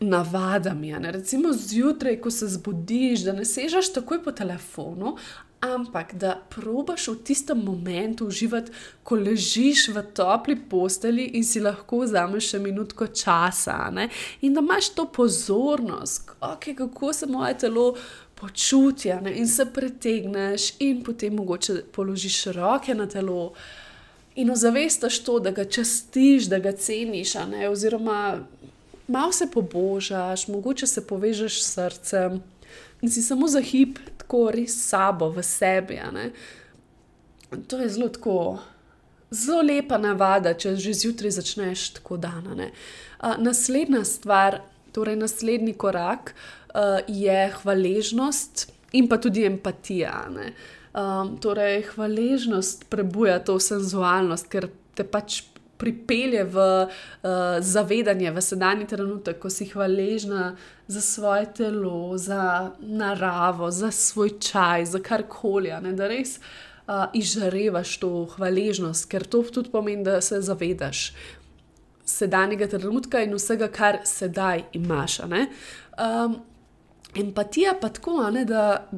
navadami. 0.00 0.94
Recimo 1.12 1.52
zjutraj, 1.52 2.20
ko 2.20 2.30
se 2.30 2.48
zbudiš, 2.48 3.20
da 3.20 3.32
ne 3.32 3.44
sežeš 3.44 3.92
takoj 3.92 4.22
po 4.24 4.32
telefonu, 4.32 5.16
ampak 5.60 6.14
da 6.14 6.38
probaš 6.48 7.08
v 7.08 7.16
tistem 7.24 7.58
momentu 7.64 8.26
uživati, 8.26 8.72
ko 9.04 9.16
ležiš 9.16 9.88
v 9.88 10.02
topli 10.14 10.56
posteli 10.56 11.24
in 11.36 11.44
si 11.44 11.60
lahko 11.60 12.00
vzameš 12.00 12.54
še 12.54 12.62
minutko 12.64 13.10
časa. 13.12 13.90
Ne? 13.92 14.08
In 14.40 14.56
da 14.56 14.64
imaš 14.64 14.94
to 14.96 15.04
pozornost, 15.12 16.30
okay, 16.40 16.74
kako 16.76 17.12
se 17.12 17.26
moje 17.26 17.58
telo. 17.58 17.94
Počutja 18.40 19.20
ne? 19.20 19.34
in 19.38 19.48
se 19.48 19.66
pretegneš, 19.66 20.72
in 20.78 21.02
potem 21.04 21.34
mogoče 21.34 21.82
položiš 21.92 22.46
roke 22.56 22.94
na 22.94 23.06
telo 23.06 23.52
in 24.34 24.50
ozavestiš 24.50 25.18
to, 25.24 25.38
da 25.38 25.50
ga 25.50 25.64
častiš, 25.64 26.48
da 26.48 26.58
ga 26.58 26.72
ceniš, 26.72 27.34
oziroma 27.70 28.38
malo 29.08 29.32
se 29.32 29.50
pobožaš, 29.52 30.48
mogoče 30.48 30.86
se 30.86 31.06
povežeš 31.06 31.62
s 31.62 31.74
srcem 31.74 32.42
in 33.02 33.10
si 33.10 33.22
samo 33.22 33.48
za 33.48 33.60
hip 33.60 33.98
tako 34.18 34.50
res 34.54 34.76
sabo, 34.88 35.28
v 35.30 35.42
sebi. 35.42 35.98
To 37.66 37.78
je 37.80 37.88
zelo, 37.88 38.08
tako, 38.08 38.58
zelo 39.30 39.62
lepa 39.62 39.98
navada, 39.98 40.54
če 40.54 40.76
že 40.76 40.94
zjutraj 40.94 41.30
začneš 41.30 41.88
tako 41.98 42.16
dan. 42.16 42.70
Naslednja 43.38 44.04
stvar, 44.04 44.60
torej 44.92 45.16
naslednji 45.16 45.74
korak, 45.74 46.34
uh, 46.74 47.00
je 47.08 47.52
hvaležnost 47.62 48.68
in 48.92 49.08
pa 49.08 49.16
tudi 49.16 49.44
empatija. 49.46 50.26
Um, 50.90 51.36
torej, 51.38 51.82
hvaležnost 51.94 52.88
prebuja 52.90 53.38
to 53.38 53.58
senzualnost, 53.62 54.48
ker 54.50 54.68
te 54.94 55.06
pač 55.06 55.42
pripelje 55.80 56.44
v 56.44 56.56
uh, 56.84 56.90
zavedanje, 57.64 58.30
v 58.30 58.42
sedanji 58.44 58.86
trenutek, 58.90 59.38
ko 59.40 59.48
si 59.48 59.70
hvaležna 59.70 60.56
za 60.90 61.00
svoje 61.00 61.46
telo, 61.56 62.18
za 62.18 62.74
naravo, 62.80 63.70
za 63.70 63.90
svoj 63.90 64.36
čaj, 64.42 64.90
za 64.92 65.00
karkoli, 65.00 65.72
da 65.96 66.10
res 66.10 66.36
uh, 66.36 67.08
izžarevaš 67.16 67.96
to 68.02 68.26
hvaležnost, 68.36 69.08
ker 69.08 69.24
to 69.24 69.42
tudi 69.48 69.72
pomeni, 69.72 70.04
da 70.04 70.20
se 70.20 70.42
zavedaš 70.44 71.14
sedanjega 72.10 72.68
trenutka 72.68 73.22
in 73.22 73.34
vsega, 73.34 73.68
kar 73.68 74.00
sedaj 74.04 74.64
imaš. 74.72 75.20
Um, 75.20 76.36
empatija 77.14 77.74
pa 77.80 77.88
tako, 77.88 78.30
ne, 78.30 78.44
da 78.44 78.88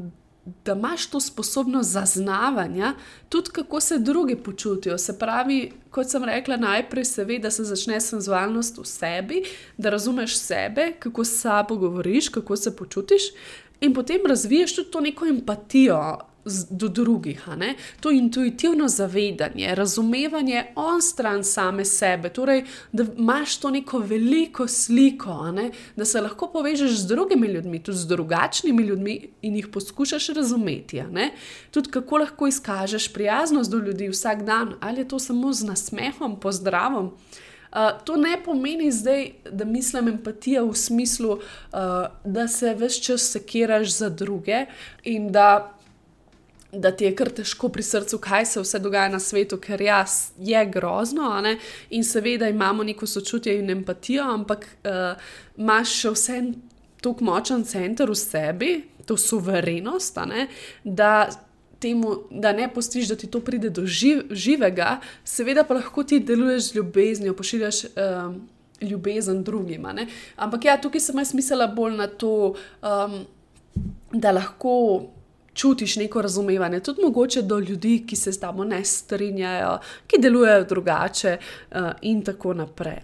da 0.65 0.73
imaš 0.73 1.07
to 1.07 1.21
sposobnost 1.21 1.91
zaznavanja, 1.91 2.95
tudi 3.29 3.51
kako 3.51 3.81
se 3.81 3.99
drugi 3.99 4.37
počutijo. 4.37 4.99
Se 4.99 5.19
pravi, 5.19 5.73
kot 5.91 6.11
sem 6.11 6.25
rekla, 6.25 6.57
najprej 6.57 7.05
se 7.05 7.25
ve, 7.25 7.39
da 7.39 7.51
se 7.51 7.65
začne 7.65 8.01
senzualnost 8.01 8.79
v 8.79 8.85
sebi, 8.85 9.43
da 9.77 9.91
razumeš 9.91 10.37
sebe, 10.37 10.93
kako 10.99 11.25
s 11.25 11.41
sabo 11.41 11.77
govoriš, 11.77 12.29
kako 12.29 12.57
se 12.57 12.77
počutiš, 12.77 13.23
in 13.81 13.95
potem 13.95 14.21
razviješ 14.29 14.75
tudi 14.77 14.91
to 14.91 15.01
neko 15.01 15.27
empatijo 15.27 16.19
do 16.71 16.89
drugih. 16.89 17.45
To 18.01 18.11
intuitivno 18.11 18.89
zavedanje, 18.89 19.75
razumevanje 19.75 20.65
on 20.75 21.03
stran 21.03 21.45
same 21.45 21.85
sebe, 21.85 22.29
torej, 22.29 22.65
da 22.93 23.05
imaš 23.19 23.57
to 23.57 23.71
neko 23.71 23.99
veliko 23.99 24.69
sliko, 24.69 25.55
da 25.97 26.05
se 26.05 26.21
lahko 26.21 26.49
povežeš 26.53 26.91
z 26.91 27.07
drugimi 27.07 27.47
ljudmi, 27.47 27.83
tudi 27.83 27.99
z 27.99 28.07
drugačnimi 28.07 28.83
ljudmi 28.83 29.29
in 29.43 29.57
jih 29.57 29.69
poskušaš 29.69 30.29
razumeti. 30.29 31.03
Tudi 31.71 31.91
kako 31.91 32.19
lahko 32.19 32.47
izkažeš 32.47 33.13
prijaznost 33.13 33.71
do 33.71 33.79
ljudi 33.79 34.09
vsak 34.09 34.43
dan, 34.43 34.75
ali 34.81 35.01
je 35.01 35.09
to 35.09 35.19
samo 35.19 35.53
z 35.53 35.65
nasmehom, 35.65 36.41
pozdravom. 36.41 37.13
Uh, 37.73 37.79
to 38.05 38.17
ne 38.17 38.37
pomeni 38.45 38.93
zdaj, 38.93 39.31
da 39.51 39.65
mislim 39.65 40.09
empatija 40.09 40.63
v 40.63 40.75
smislu, 40.75 41.31
uh, 41.33 41.41
da 42.25 42.49
se 42.49 42.75
vse 42.75 43.01
čas 43.01 43.31
sekiraš 43.33 43.97
za 43.97 44.09
druge 44.09 44.67
in 45.05 45.33
da 45.33 45.79
da 46.73 46.91
ti 46.91 47.05
je 47.05 47.13
kar 47.17 47.29
težko 47.31 47.69
pri 47.69 47.83
srcu, 47.85 48.19
kaj 48.19 48.47
se 48.47 48.61
vse 48.61 48.79
dogaja 48.81 49.09
na 49.13 49.21
svetu, 49.21 49.59
ker 49.61 49.81
jaz 49.81 50.33
je 50.39 50.65
grozno. 50.67 51.29
In 51.91 52.05
seveda 52.05 52.49
imamo 52.49 52.85
neko 52.85 53.07
sočutje 53.07 53.59
in 53.59 53.71
empatijo, 53.71 54.25
ampak 54.25 54.65
uh, 54.65 55.21
imaš 55.57 55.99
še 56.01 56.15
vse 56.17 56.41
tako 57.03 57.29
močen 57.29 57.65
center 57.69 58.11
v 58.11 58.17
sebi, 58.17 58.73
to 59.07 59.19
suverenost, 59.19 60.19
da, 60.85 61.29
temu, 61.83 62.15
da 62.31 62.53
ne 62.57 62.71
postiš, 62.73 63.11
da 63.11 63.17
ti 63.21 63.27
to 63.27 63.43
pride 63.45 63.69
do 63.71 63.85
živ, 63.87 64.31
živega, 64.31 65.01
seveda 65.25 65.67
pa 65.69 65.77
lahko 65.81 66.07
ti 66.07 66.21
deluješ 66.21 66.71
z 66.71 66.81
ljubeznijo, 66.81 67.37
pošiljaš. 67.37 67.85
Uh, 67.93 68.35
Ljubezen 68.83 69.45
drugim. 69.47 69.85
Ampak 70.43 70.65
ja, 70.67 70.73
tukaj 70.75 71.01
sem 71.05 71.19
jaz 71.21 71.31
mislila 71.39 71.69
bolj 71.71 71.93
na 72.01 72.09
to, 72.11 72.57
um, 72.83 73.13
da 74.11 74.33
lahko 74.35 74.73
čutiš 75.55 75.97
neko 75.97 76.23
razumevanje, 76.23 76.81
tudi 76.81 77.03
mogoče 77.03 77.43
do 77.43 77.59
ljudi, 77.59 78.05
ki 78.07 78.17
se 78.17 78.33
z 78.33 78.41
tabo 78.41 78.65
ne 78.65 78.85
strinjajo, 78.85 79.79
ki 80.07 80.21
delujejo 80.21 80.65
drugače, 80.65 81.37
uh, 81.39 81.91
in 82.03 82.25
tako 82.25 82.55
naprej. 82.55 83.03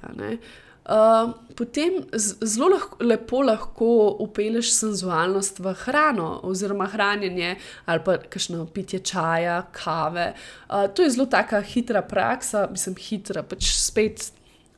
Uh, 0.88 1.30
potem 1.56 1.92
zelo 2.40 2.68
lahko, 2.68 2.96
lepo 3.04 3.42
lahko 3.42 4.16
upelješ 4.24 4.72
senzualnost 4.72 5.58
v 5.58 5.74
hrano, 5.74 6.40
oziroma 6.42 6.86
hranjenje, 6.86 7.56
ali 7.86 8.00
pa 8.04 8.16
kakšno 8.16 8.66
pitje 8.66 8.98
čaja, 8.98 9.62
kave. 9.72 10.32
Uh, 10.68 10.88
to 10.94 11.02
je 11.02 11.10
zelo 11.10 11.26
taka 11.26 11.60
hitra 11.60 12.02
praksa, 12.02 12.68
mislim, 12.72 12.96
hitra, 12.96 13.42
pač 13.42 13.74
spet 13.76 14.30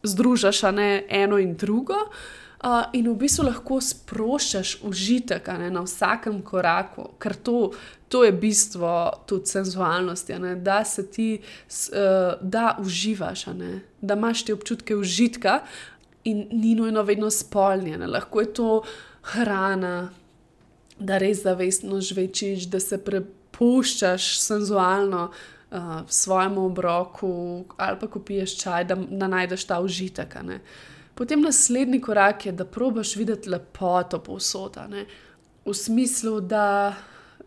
združaš 0.03 0.63
eno 1.09 1.39
in 1.39 1.55
drugo. 1.57 1.95
Uh, 1.95 2.41
Uh, 2.61 2.85
in 2.93 3.07
v 3.09 3.15
bistvu 3.17 3.47
lahko 3.47 3.79
sproščaš 3.81 4.83
užitek 4.85 5.47
ne, 5.57 5.71
na 5.73 5.81
vsakem 5.87 6.43
koraku, 6.45 7.07
ker 7.17 7.33
to, 7.41 7.71
to 8.13 8.21
je 8.27 8.35
bistvo 8.37 8.91
tudi 9.25 9.49
senzualnosti, 9.49 10.37
ne, 10.43 10.51
da 10.61 10.83
se 10.85 11.07
ti 11.09 11.29
uh, 11.41 12.35
da 12.43 12.75
uživaš, 12.83 13.47
ne, 13.57 13.79
da 14.05 14.19
imaš 14.19 14.45
ti 14.45 14.53
občutke 14.53 14.93
užitka 14.93 15.63
in 16.29 16.45
ni 16.53 16.75
nujno 16.77 17.01
vedno 17.09 17.31
spolnjene. 17.33 18.05
Lahko 18.07 18.45
je 18.45 18.53
to 18.61 18.69
hrana, 19.33 20.11
da 21.01 21.17
res 21.17 21.41
zavestno 21.49 22.03
žvečiš, 22.05 22.69
da 22.69 22.77
se 22.81 23.01
prepuščaš 23.01 24.35
senzualno. 24.45 25.31
Uh, 25.71 26.01
v 26.03 26.13
svojem 26.13 26.57
obroku, 26.59 27.65
ali 27.79 27.97
pa 28.01 28.09
ko 28.11 28.19
piješ 28.19 28.57
čaj, 28.59 28.89
da, 28.91 28.97
da 28.99 29.29
najdeš 29.31 29.69
ta 29.71 29.77
užitek. 29.81 30.35
Uh, 30.43 30.57
Potem 31.21 31.43
naslednji 31.43 32.01
korak 32.01 32.47
je, 32.47 32.53
da 32.53 32.65
probiš 32.65 33.17
videti 33.17 33.51
lepoto 33.51 34.23
povsod, 34.25 34.79
v 35.65 35.75
smislu, 35.75 36.39
da 36.41 36.95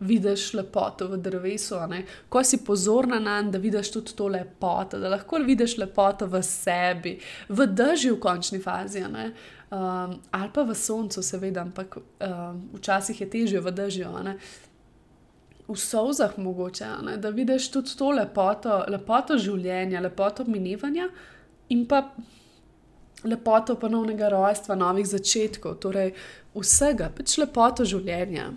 vidiš 0.00 0.52
lepoto 0.54 1.08
v 1.08 1.16
drevesu, 1.16 1.80
ko 2.28 2.44
si 2.44 2.60
pozorna 2.64 3.18
na 3.18 3.40
njen, 3.40 3.50
da 3.50 3.58
vidiš 3.58 3.90
tudi 3.92 4.14
to 4.14 4.28
lepoto, 4.28 4.98
da 4.98 5.08
lahko 5.08 5.40
vidiš 5.42 5.74
lepoto 5.78 6.26
v 6.26 6.42
sebi, 6.42 7.16
v 7.48 7.66
držju 7.66 8.14
v 8.14 8.20
končni 8.20 8.60
fazi. 8.62 9.02
Um, 9.02 10.20
ali 10.30 10.50
pa 10.54 10.62
v 10.62 10.74
soncu, 10.74 11.22
seveda, 11.22 11.66
ampak 11.66 11.96
um, 11.96 12.62
včasih 12.78 13.20
je 13.20 13.30
težje 13.30 13.60
v 13.60 13.72
držju. 13.74 14.12
V 15.66 15.76
sozah 15.76 16.38
mogoče, 16.38 16.92
ne? 17.02 17.16
da 17.16 17.34
vidiš 17.34 17.72
tudi 17.74 17.98
to 17.98 18.14
lepoto, 18.14 18.84
lepoto 18.88 19.38
življenja, 19.38 20.00
lepoto 20.00 20.46
minevanja 20.46 21.10
in 21.74 21.86
pa 21.90 22.04
lepoto 23.24 23.76
ponovnega 23.80 24.28
rojstva, 24.28 24.76
novih 24.78 25.06
začetkov, 25.06 25.80
torej 25.82 26.14
vsega, 26.54 27.10
pač 27.16 27.38
lepoto 27.40 27.86
življenja. 27.88 28.52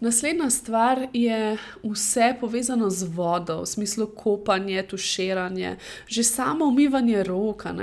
Naslednja 0.00 0.50
stvar 0.50 1.02
je 1.12 1.58
vse 1.84 2.34
povezano 2.40 2.88
z 2.90 3.04
vodo, 3.04 3.58
v 3.60 3.66
smislu 3.66 4.06
kopanja, 4.06 4.82
tuširanja, 4.88 5.74
že 6.08 6.24
samo 6.24 6.64
umivanje 6.64 7.22
roka, 7.22 7.74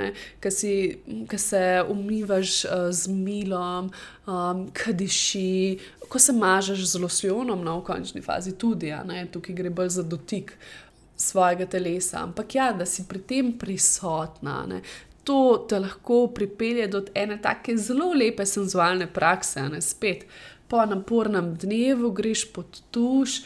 ki 0.42 1.38
se 1.38 1.84
umivaš 1.88 2.64
uh, 2.64 2.90
z 2.90 3.08
milom, 3.08 3.90
um, 4.26 4.66
kadiši, 4.72 5.78
ko 6.08 6.18
se 6.18 6.32
mažeš 6.32 6.84
z 6.90 7.00
losjonom, 7.00 7.62
no, 7.64 7.80
končni 7.86 8.22
fazi 8.22 8.58
tudi, 8.58 8.92
tukaj 9.30 9.54
gre 9.54 9.70
bolj 9.70 9.88
za 9.88 10.02
dotik 10.02 10.58
svojega 11.16 11.66
telesa. 11.66 12.22
Ampak 12.22 12.54
ja, 12.54 12.72
da 12.72 12.86
si 12.86 13.04
pri 13.08 13.18
tem 13.18 13.52
prisotna. 13.58 14.66
Ne? 14.66 14.82
To 15.28 15.66
te 15.68 15.78
lahko 15.82 16.22
pripelje 16.34 16.86
do 16.88 17.02
ene 17.14 17.36
tako 17.42 17.76
zelo 17.76 18.12
lepe 18.16 18.46
senzualne 18.48 19.10
prakse, 19.12 19.66
ne 19.68 19.80
spet 19.84 20.24
po 20.68 20.84
napornem 20.86 21.54
dnevu 21.56 22.10
greš 22.12 22.46
pod 22.52 22.80
tuš 22.90 23.42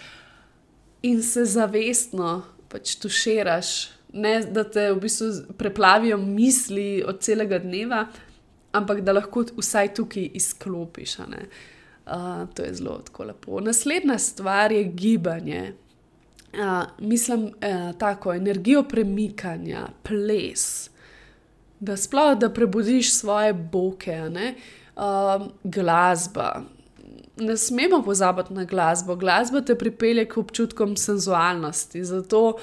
in 1.02 1.22
se 1.22 1.44
zavestno 1.44 2.42
pač 2.68 2.94
tuširaš. 3.02 3.72
Ne 4.12 4.40
da 4.44 4.64
te 4.64 4.90
v 4.92 5.00
bistvu 5.00 5.56
preplavijo 5.58 6.18
misli 6.20 7.02
od 7.06 7.22
celega 7.24 7.58
dneva, 7.58 8.06
ampak 8.76 9.00
da 9.00 9.14
lahko 9.16 9.46
vsaj 9.56 9.94
tukaj 9.96 10.30
izklopiš. 10.34 11.16
Uh, 11.18 12.44
to 12.54 12.62
je 12.62 12.74
zelo 12.74 13.00
lepo. 13.18 13.60
Naslednja 13.60 14.18
stvar 14.18 14.72
je 14.72 14.84
gibanje. 14.84 15.74
Uh, 16.52 16.82
mislim, 16.98 17.44
uh, 17.44 17.96
tako 17.98 18.34
energijo 18.34 18.82
premikanja, 18.82 19.86
ples, 20.02 20.90
da 21.82 21.96
sploh 21.96 22.36
da 22.38 22.46
prebudiš 22.50 23.14
svoje 23.14 23.52
boke, 23.52 24.20
uh, 24.22 25.46
glasba, 25.64 26.62
ne 27.36 27.56
smemo 27.56 28.02
pozabiti 28.02 28.52
na 28.54 28.64
glasbo. 28.64 29.16
Glasba 29.16 29.60
te 29.60 29.74
pripelje 29.78 30.28
k 30.28 30.36
občutkom 30.36 30.96
senzualnosti. 30.96 32.04
Zato 32.04 32.58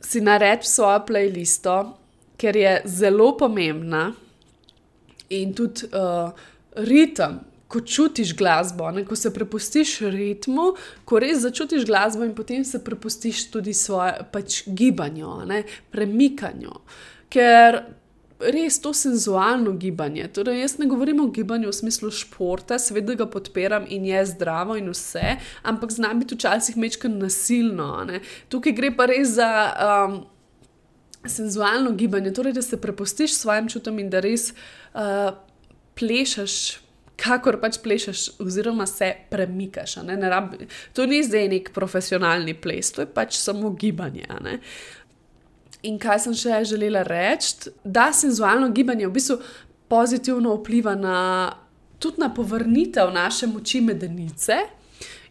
si 0.00 0.20
naredi 0.20 0.66
svojo 0.66 1.00
playlisto, 1.08 1.78
ker 2.36 2.56
je 2.56 2.82
zelo 2.84 3.32
pomembna 3.36 4.12
in 5.28 5.54
tudi 5.54 5.90
uh, 5.90 6.30
ritem. 6.76 7.40
Ko 7.68 7.80
čutiš 7.80 8.36
glasbo, 8.36 8.90
ne, 8.94 9.02
ko 9.04 9.16
se 9.16 9.32
prepustiš 9.34 9.96
ritmu, 10.12 10.68
ko 11.04 11.18
res 11.18 11.40
začutiš 11.42 11.86
glasbo, 11.88 12.22
in 12.22 12.34
potem 12.34 12.62
se 12.64 12.78
prepustiš 12.84 13.48
tudi 13.50 13.72
svoje 13.74 14.20
pač, 14.30 14.60
gibanju, 14.68 15.40
ne, 15.48 15.64
premikanju. 15.90 16.76
Ker 17.32 17.80
res 18.40 18.80
to 18.80 18.92
senzualno 18.94 19.72
gibanje. 19.72 20.28
Torej, 20.28 20.60
jaz 20.60 20.76
ne 20.78 20.86
govorim 20.86 21.20
o 21.20 21.26
gibanju 21.26 21.68
v 21.68 21.76
smislu 21.76 22.10
športa, 22.10 22.78
seveda 22.78 23.14
ga 23.14 23.26
podpiram 23.30 23.86
in 23.88 24.04
je 24.08 24.24
zdravo 24.26 24.76
in 24.76 24.90
vse, 24.90 25.36
ampak 25.62 25.92
znam 25.92 26.20
biti 26.20 26.34
včasih 26.34 26.76
mečkar 26.76 27.10
nasilno. 27.10 28.04
Ne? 28.08 28.20
Tukaj 28.48 28.76
gre 28.76 28.94
pa 28.96 29.10
res 29.10 29.36
za. 29.40 29.50
Um, 29.88 30.22
Senzualno 31.24 31.94
gibanje, 31.96 32.34
torej 32.36 32.52
da 32.52 32.62
se 32.62 32.76
prepustiš 32.76 33.32
svojim 33.32 33.68
čutom 33.72 33.96
in 33.98 34.10
da 34.12 34.20
res 34.20 34.50
uh, 34.52 35.30
plešeš, 35.96 36.56
kakor 37.16 37.56
pač 37.62 37.78
plešeš, 37.80 38.26
oziroma 38.44 38.84
se 38.86 39.08
premikaš. 39.30 39.96
Ne? 40.04 40.18
Ne 40.20 40.28
rabi, 40.28 40.68
to 40.92 41.06
ni 41.08 41.22
zdaj 41.24 41.48
nek 41.48 41.70
profesionalni 41.72 42.52
ples, 42.52 42.92
to 42.92 43.06
je 43.06 43.08
pač 43.08 43.38
samo 43.40 43.70
gibanje. 43.72 44.28
Uh, 44.28 44.60
In 45.84 45.98
kaj 46.00 46.24
sem 46.24 46.34
še 46.38 46.62
želela 46.64 47.02
reči, 47.04 47.70
da 47.84 48.08
senzualno 48.12 48.70
gibanje 48.72 49.08
v 49.08 49.12
bistvu 49.12 49.38
pozitivno 49.88 50.56
vpliva 50.56 50.94
na, 50.96 51.18
tudi 52.00 52.22
na 52.22 52.30
povrnitev 52.34 53.12
naše 53.12 53.46
moči 53.46 53.82
medenice 53.84 54.56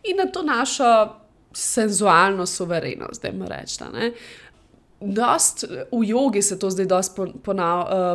in 0.03 0.19
na 0.19 0.27
to 0.29 0.43
našo 0.43 0.89
senzualno 1.53 2.45
suverenost, 2.45 3.22
da 3.22 3.27
jim 3.27 3.43
rečem. 3.48 4.13
Dost, 5.03 5.65
v 5.91 6.03
jogi 6.07 6.41
se 6.41 6.55
to 6.60 6.69
zdaj 6.69 6.86
dosti 6.86 7.22
uh, 7.22 7.57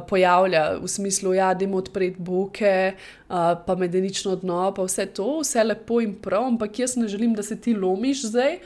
pojavlja, 0.09 0.79
v 0.81 0.89
smislu, 0.89 1.31
da 1.31 1.37
ja, 1.37 1.51
je 1.61 1.69
odpreti 1.75 2.17
boke, 2.19 2.95
uh, 3.29 3.35
pa 3.67 3.75
medenično 3.77 4.37
dno, 4.37 4.73
pa 4.75 4.87
vse 4.87 5.07
to, 5.07 5.41
vse 5.43 5.65
lepo 5.65 6.01
in 6.01 6.15
prav, 6.23 6.47
ampak 6.49 6.79
jaz 6.79 6.97
ne 6.97 7.09
želim, 7.09 7.35
da 7.35 7.43
se 7.43 7.61
ti 7.61 7.75
lomiš 7.75 8.25
zdaj, 8.31 8.59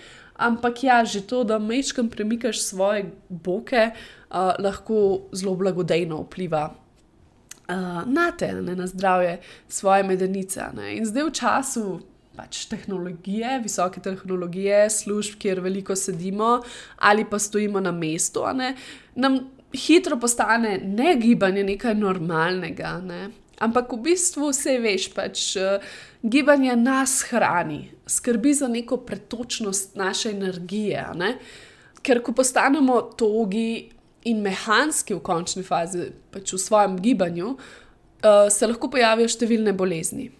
Ampak 0.43 0.83
ja, 0.85 1.05
že 1.05 1.23
to, 1.27 1.45
da 1.45 1.59
mečkam 1.59 2.11
premikaš 2.11 2.63
svoje 2.63 3.07
boke, 3.29 3.91
uh, 3.95 4.52
lahko 4.59 5.28
zelo 5.33 5.55
blagodejno 5.57 6.23
vpliva 6.26 6.65
uh, 6.71 8.02
na 8.07 8.31
te, 8.39 8.52
ne, 8.52 8.76
na 8.76 8.87
zdravje 8.87 9.39
svoje 9.69 10.02
medenice. 10.02 10.67
Ne. 10.76 10.97
In 10.97 11.07
zdaj 11.07 11.28
v 11.28 11.37
času 11.39 11.85
pač 12.37 12.65
tehnologije, 12.71 13.61
visoke 13.63 14.00
tehnologije, 14.00 14.87
služb, 14.91 15.37
kjer 15.39 15.61
veliko 15.61 15.97
sedimo 15.97 16.63
ali 16.97 17.26
pa 17.28 17.39
stojimo 17.39 17.81
na 17.81 17.93
mestu, 17.93 18.47
ne, 18.57 18.75
nam 19.15 19.39
hitro 19.73 20.17
postane 20.21 20.78
ne 20.85 21.17
gibanje 21.21 21.65
nekaj 21.65 21.95
normalnega. 21.95 22.99
Ne. 23.05 23.28
Ampak 23.63 23.93
v 23.95 24.01
bistvu 24.11 24.51
vse 24.51 24.77
veš, 24.83 25.09
pač 25.15 25.45
uh, 25.61 25.79
gibanje 26.23 26.75
nas 26.77 27.21
hrani, 27.31 27.93
skrbi 28.07 28.55
za 28.55 28.69
neko 28.69 29.03
pretočnost 29.07 29.97
naše 29.97 30.33
energije. 30.35 31.05
Ker 32.03 32.23
ko 32.23 32.35
postanemo 32.35 33.01
togi 33.19 33.91
in 34.27 34.43
mehanski 34.43 35.15
v 35.15 35.23
končni 35.23 35.63
fazi, 35.67 36.11
pač 36.35 36.55
v 36.55 36.59
svojem 36.59 36.99
gibanju, 37.03 37.55
uh, 37.55 38.47
se 38.51 38.67
lahko 38.67 38.91
pojavijo 38.91 39.31
številne 39.31 39.75
bolezni. 39.79 40.31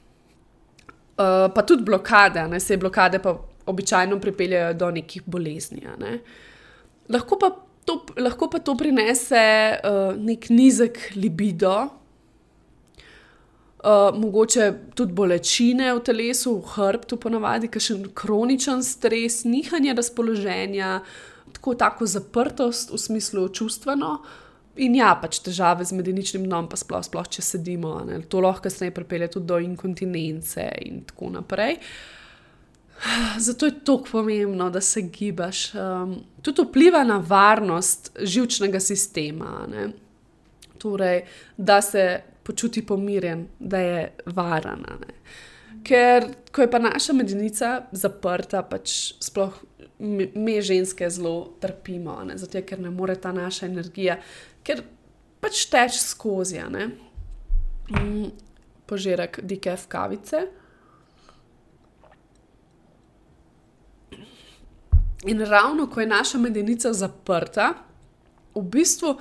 Uh, 1.13 1.49
pa 1.55 1.63
tudi 1.67 1.85
blokade, 1.87 2.43
ne? 2.51 2.61
se 2.61 2.79
blokade 2.81 3.21
pa 3.23 3.37
običajno 3.71 4.19
pripeljajo 4.21 4.75
do 4.75 4.91
nekih 4.91 5.27
bolezni. 5.27 5.85
Ne? 6.01 6.19
Lahko, 7.13 7.39
pa 7.39 7.53
to, 7.87 8.01
lahko 8.19 8.49
pa 8.51 8.63
to 8.65 8.75
prinese 8.79 9.43
uh, 9.79 10.15
nek 10.19 10.49
nizek 10.51 11.13
libido, 11.19 11.91
uh, 13.83 14.19
mogoče 14.19 14.73
tudi 14.95 15.13
bolečine 15.13 15.93
v 15.95 16.01
telesu, 16.05 16.57
v 16.59 16.75
hrbtu, 16.77 17.17
ponavadi, 17.17 17.71
kakšen 17.73 18.07
kroničen 18.15 18.83
stres, 18.83 19.43
nihanje 19.45 19.95
razpoloženja, 19.99 21.01
tako, 21.53 21.75
tako 21.75 22.07
zaprtost 22.07 22.95
v 22.95 22.99
smislu 22.99 23.49
čustveno. 23.49 24.21
In 24.81 24.95
ja, 24.97 25.11
pač 25.21 25.43
težave 25.45 25.85
z 25.85 25.93
medeničnim 25.99 26.47
dnom, 26.47 26.71
pa 26.71 26.79
sploh, 26.81 27.03
sploh 27.05 27.29
če 27.29 27.45
sedimo, 27.45 27.99
ne? 28.09 28.23
to 28.25 28.41
lahko 28.41 28.65
kasneje 28.65 28.95
pripelje 28.97 29.35
tudi 29.35 29.51
do 29.51 29.59
inkontinence 29.61 30.65
in 30.81 31.03
tako 31.05 31.29
naprej. 31.35 31.77
Zato 33.39 33.67
je 33.67 33.75
tako 33.85 34.09
pomembno, 34.13 34.71
da 34.71 34.81
se 34.81 35.03
gibaš. 35.03 35.75
Um, 35.75 36.15
tudi 36.43 36.65
vpliva 36.65 37.03
na 37.05 37.19
varnost 37.19 38.15
žilčnega 38.17 38.81
sistema. 38.81 39.67
Ne? 39.69 39.89
Torej, 40.79 41.25
da 41.57 41.83
se 41.83 42.23
počuti 42.45 42.87
pomirjen, 42.87 43.47
da 43.59 43.79
je 43.79 44.13
varana. 44.27 44.99
Ne. 45.01 45.15
Ker, 45.85 46.27
ko 46.53 46.63
je 46.63 46.71
pa 46.71 46.79
naša 46.79 47.15
medenica 47.17 47.73
zaprta, 47.93 48.63
pač 48.63 49.15
sploh 49.23 49.57
mi, 49.99 50.57
ženske, 50.63 51.11
zelo 51.11 51.55
trpimo, 51.63 52.19
ne, 52.27 52.37
zato 52.39 52.63
ker 52.67 52.81
ne 52.83 52.91
more 52.91 53.15
ta 53.21 53.33
naša 53.33 53.67
energija, 53.67 54.19
ker 54.67 54.83
pač 55.43 55.67
teč 55.71 55.99
skozi. 56.03 56.63
Mm, 57.93 58.31
požirek 58.87 59.41
dikev 59.43 59.87
kavice. 59.89 60.47
In 65.27 65.41
ravno 65.47 65.87
ko 65.87 66.01
je 66.01 66.07
naša 66.07 66.39
medenica 66.39 66.93
zaprta, 66.93 67.73
v 68.55 68.63
bistvu 68.63 69.17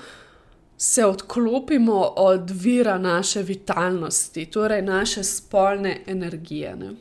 se 0.83 1.05
odklopimo 1.05 2.13
od 2.15 2.51
vira 2.53 2.97
naše 2.97 3.41
vitalnosti, 3.43 4.45
torej 4.45 4.81
naše 4.81 5.23
spolne 5.23 6.01
energije. 6.07 6.75
Ne? 6.75 6.91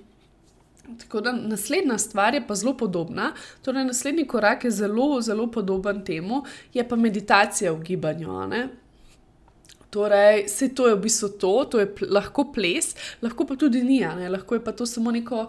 Tako 0.99 1.21
da 1.21 1.33
naslednja 1.33 1.99
stvar 1.99 2.35
je 2.35 2.47
pa 2.47 2.55
zelo 2.55 2.77
podobna, 2.77 3.33
torej 3.63 3.85
naslednji 3.85 4.27
korak 4.27 4.65
je 4.65 4.71
zelo, 4.71 5.21
zelo 5.21 5.47
podoben 5.51 6.05
temu, 6.05 6.43
je 6.75 6.89
pa 6.89 6.97
meditacija 6.97 7.73
v 7.73 7.81
gibanju. 7.81 8.47
Ne? 8.47 8.69
Torej, 9.91 10.45
vse 10.47 10.69
to 10.75 10.89
je 10.89 10.95
v 10.95 11.01
bistvu 11.01 11.29
to, 11.29 11.65
to 11.65 11.81
je 11.81 11.95
lahko 12.11 12.51
ples, 12.53 12.93
lahko 13.23 13.47
pa 13.47 13.57
tudi 13.57 13.81
ni, 13.83 14.01
ne? 14.01 14.29
lahko 14.29 14.61
je 14.61 14.65
pa 14.65 14.73
to 14.73 14.87
samo 14.87 15.11
neko 15.11 15.47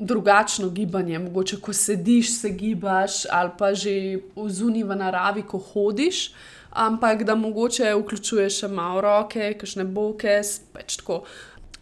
drugačno 0.00 0.70
gibanje. 0.72 1.18
Mogoče, 1.18 1.60
ko 1.60 1.72
sediš, 1.72 2.32
se 2.40 2.50
gibaš, 2.50 3.26
ali 3.30 3.50
pa 3.58 3.74
že 3.74 3.92
v 4.36 4.48
zunji 4.48 4.82
v 4.82 4.96
naravi, 4.96 5.42
ko 5.42 5.58
hodiš 5.58 6.30
ampak 6.70 7.24
da 7.24 7.34
mogoče 7.34 7.94
vključuješ 7.94 8.60
še 8.62 8.68
malo 8.68 9.00
roke, 9.00 9.54
kakšne 9.58 9.84
boke, 9.84 10.40
pač 10.72 10.96
tako. 11.00 11.22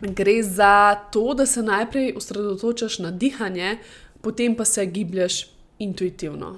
Gre 0.01 0.43
za 0.43 0.95
to, 1.13 1.35
da 1.35 1.47
se 1.47 1.63
najprej 1.63 2.13
osredotočaš 2.17 2.99
na 3.03 3.11
dihanje, 3.11 3.79
potem 4.23 4.55
pa 4.57 4.65
se 4.65 4.87
giblješ 4.87 5.47
intuitivno. 5.79 6.57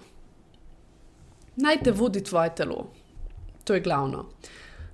Naj 1.56 1.82
te 1.84 1.92
vodi 1.92 2.22
tvoje 2.24 2.54
telo, 2.56 2.86
to 3.64 3.74
je 3.74 3.80
glavno. 3.80 4.26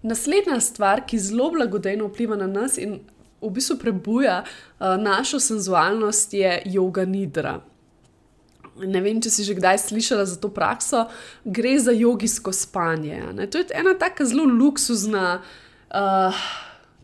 Naslednja 0.02 0.60
stvar, 0.60 1.02
ki 1.06 1.18
zelo 1.18 1.50
blagodejno 1.50 2.06
vpliva 2.08 2.36
na 2.36 2.46
nas 2.46 2.78
in 2.78 3.00
v 3.40 3.50
bistvu 3.50 3.78
prebuja 3.78 4.42
uh, 4.44 4.96
našo 5.00 5.40
senzualnost, 5.40 6.34
je 6.34 6.62
yoga 6.66 7.06
nidra. 7.08 7.60
Ne 8.76 9.00
vem, 9.00 9.20
če 9.24 9.32
si 9.32 9.44
že 9.46 9.56
kdaj 9.56 9.78
slišala 9.88 10.26
za 10.28 10.36
to 10.36 10.50
prakso, 10.52 11.06
gre 11.44 11.78
za 11.80 11.94
jogijsko 11.96 12.52
spanje. 12.52 13.22
Ne? 13.32 13.48
To 13.48 13.62
je 13.62 13.72
ena 13.72 13.96
tako 13.96 14.24
zelo 14.28 14.44
luksuzna, 14.44 15.40
uh, 15.88 16.44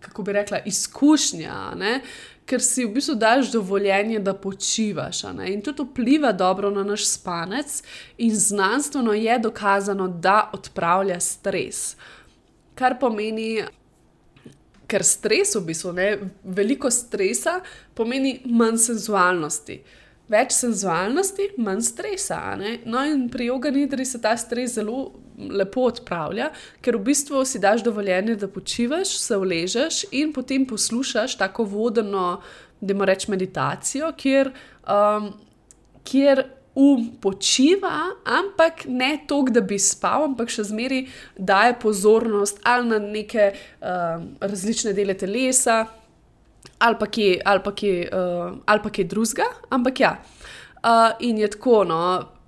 kako 0.01 0.23
bi 0.23 0.37
rekla, 0.37 0.61
izkušnja, 0.69 1.75
ne? 1.81 2.01
ker 2.47 2.61
si 2.61 2.85
v 2.85 2.93
bistvu 2.97 3.15
daš 3.17 3.53
dovoljenje, 3.53 4.19
da 4.19 4.35
počivaš. 4.35 5.23
In 5.47 5.63
to 5.63 5.73
vpliva 5.85 6.33
dobro 6.33 6.71
na 6.71 6.83
naš 6.85 7.07
spanec, 7.09 7.83
in 8.19 8.35
znanstveno 8.35 9.13
je 9.13 9.39
dokazano, 9.39 10.09
da 10.09 10.51
odpravlja 10.53 11.21
stres. 11.21 11.97
Kar 12.75 12.99
pomeni, 13.01 13.63
ker 14.93 15.05
stres, 15.07 15.57
v 15.57 15.65
bistvu, 15.71 15.95
ne, 15.97 16.09
veliko 16.45 16.91
stresa 16.93 17.61
pomeni 17.97 18.39
manj 18.45 18.81
senzualnosti. 18.91 19.81
Več 20.33 20.55
senzualnosti, 20.57 21.51
manj 21.61 21.83
stresa. 21.89 22.39
No, 22.87 23.03
in 23.05 23.27
pri 23.33 23.51
joganidri 23.51 24.07
se 24.09 24.21
ta 24.23 24.37
stres 24.41 24.77
zelo 24.79 25.11
lepo 25.37 25.87
odpravlja, 25.89 26.51
ker 26.85 26.97
v 26.99 27.07
bistvu 27.11 27.43
si 27.49 27.61
daš 27.61 27.85
dovoljenje, 27.85 28.37
da 28.41 28.49
počivaš, 28.53 29.17
se 29.21 29.37
uležeš 29.37 30.05
in 30.13 30.33
potem 30.33 30.67
poslušaš 30.69 31.37
tako 31.41 31.67
vodeno, 31.69 32.43
da 32.81 32.95
imaš 32.95 33.09
reč 33.13 33.29
meditacijo, 33.33 34.13
kjer, 34.19 34.53
um, 34.91 35.33
kjer 36.05 36.45
um 36.75 37.11
počiva, 37.21 38.15
ampak 38.25 38.87
ne 38.89 39.19
toliko, 39.29 39.53
da 39.53 39.61
bi 39.61 39.79
spal, 39.79 40.25
ampak 40.31 40.53
še 40.53 40.65
zmeraj 40.71 41.05
daje 41.37 41.75
pozornost 41.83 42.63
ali 42.65 42.89
na 42.89 42.99
neke 42.99 43.51
uh, 43.53 44.23
različne 44.41 44.95
dele 44.97 45.15
telesa, 45.19 45.85
ali 46.79 46.99
pa 46.99 47.07
kje, 47.07 47.41
ali 47.45 47.65
pa 47.65 47.75
kje, 47.77 47.97
uh, 48.09 48.57
ali 48.67 48.83
pa 48.83 48.91
kje 48.91 49.05
drugega. 49.05 49.49
Ampak 49.71 50.01
ja, 50.01 50.17
uh, 50.83 51.11
in 51.21 51.39
je 51.39 51.51
tako, 51.53 51.83
no, 51.85 52.01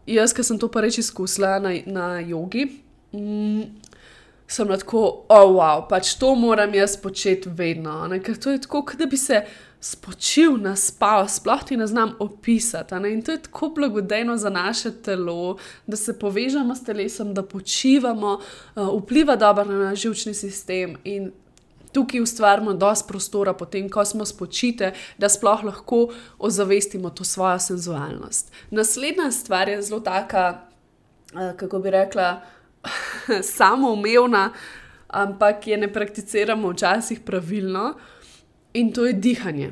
jaz, 0.06 0.32
ki 0.32 0.44
sem 0.44 0.58
to 0.58 0.70
pa 0.72 0.84
reči 0.84 1.04
izkusila 1.04 1.58
na, 1.60 1.76
na 1.86 2.12
jogi. 2.24 2.68
Mm, 3.12 3.80
Sem 4.44 4.68
lahko, 4.68 5.24
oh, 5.32 5.54
wow, 5.56 5.86
pač 5.88 6.10
to 6.20 6.34
moram 6.36 6.74
jaz 6.76 6.98
početi 7.00 7.48
vedno. 7.48 8.02
Ne? 8.12 8.18
Ker 8.20 8.36
to 8.36 8.52
je 8.52 8.60
tako, 8.60 8.82
da 9.00 9.06
bi 9.08 9.16
se 9.16 9.40
spočil, 9.84 10.56
naspal, 10.56 11.28
sploh 11.28 11.60
ti 11.64 11.76
ne 11.76 11.86
znam 11.86 12.14
opisati. 12.18 12.94
Ne? 12.94 13.12
In 13.12 13.22
to 13.22 13.32
je 13.32 13.42
tako 13.42 13.68
blagodejno 13.68 14.36
za 14.36 14.50
naše 14.50 14.90
telo, 15.02 15.58
da 15.86 15.96
se 15.96 16.18
povežemo 16.18 16.74
s 16.74 16.84
telesom, 16.84 17.34
da 17.34 17.42
počivamo, 17.42 18.38
uh, 18.76 19.02
vpliva 19.02 19.36
dobro 19.36 19.64
na 19.64 19.78
naš 19.78 20.00
živčni 20.00 20.34
sistem. 20.34 20.96
In 21.04 21.32
tukaj 21.92 22.20
ustvarjamo 22.20 22.72
dosti 22.72 23.08
prostora, 23.08 23.52
potem, 23.52 23.90
ko 23.90 24.04
smo 24.04 24.24
spočite, 24.24 24.94
da 25.18 25.28
sploh 25.28 25.64
lahko 25.64 26.08
ozavestimo 26.38 27.10
to 27.10 27.24
svojo 27.24 27.58
senzualnost. 27.58 28.52
Naslednja 28.70 29.30
stvar 29.30 29.68
je 29.68 29.82
zelo 29.82 30.00
taka, 30.00 30.60
uh, 31.34 31.56
kako 31.56 31.78
bi 31.78 31.90
rekla, 31.90 32.40
samoumevna, 33.56 34.50
ampak 35.08 35.66
je 35.66 35.76
ne 35.76 35.92
prakticiramo 35.92 36.72
včasih 36.72 37.20
pravilno. 37.20 37.94
In 38.74 38.92
to 38.92 39.06
je 39.06 39.12
dihanje. 39.12 39.70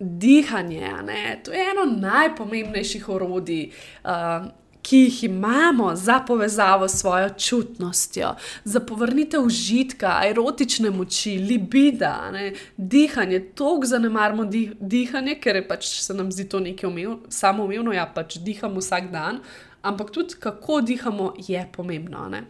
Dihanje, 0.00 0.92
ne? 1.06 1.40
to 1.44 1.52
je 1.52 1.58
eno 1.70 1.84
najpomembnejših 2.00 3.08
orodij, 3.08 3.70
uh, 4.04 4.46
ki 4.82 4.96
jih 4.96 5.24
imamo 5.24 5.96
za 5.96 6.20
povezavo 6.26 6.88
s 6.88 7.00
svojo 7.00 7.28
čutnostjo, 7.38 8.34
za 8.64 8.80
povrnitev 8.80 9.40
užitka, 9.40 10.20
erotične 10.26 10.90
moči, 10.90 11.38
libida. 11.38 12.30
Ne? 12.30 12.52
Dihanje, 12.76 13.40
tako 13.54 13.86
zanemarimo 13.86 14.44
dih, 14.44 14.72
dihanje, 14.80 15.34
ker 15.40 15.60
pač 15.68 15.86
se 16.02 16.14
nam 16.14 16.32
zdi 16.32 16.48
to 16.48 16.60
nekaj 16.60 16.90
samoumevno, 17.28 17.92
ja 17.92 18.06
pač 18.14 18.38
dihamo 18.38 18.82
vsak 18.82 19.10
dan, 19.12 19.42
ampak 19.82 20.10
tudi 20.10 20.34
kako 20.40 20.80
dihamo 20.80 21.34
je 21.48 21.68
pomembno. 21.72 22.28
Ne? 22.28 22.42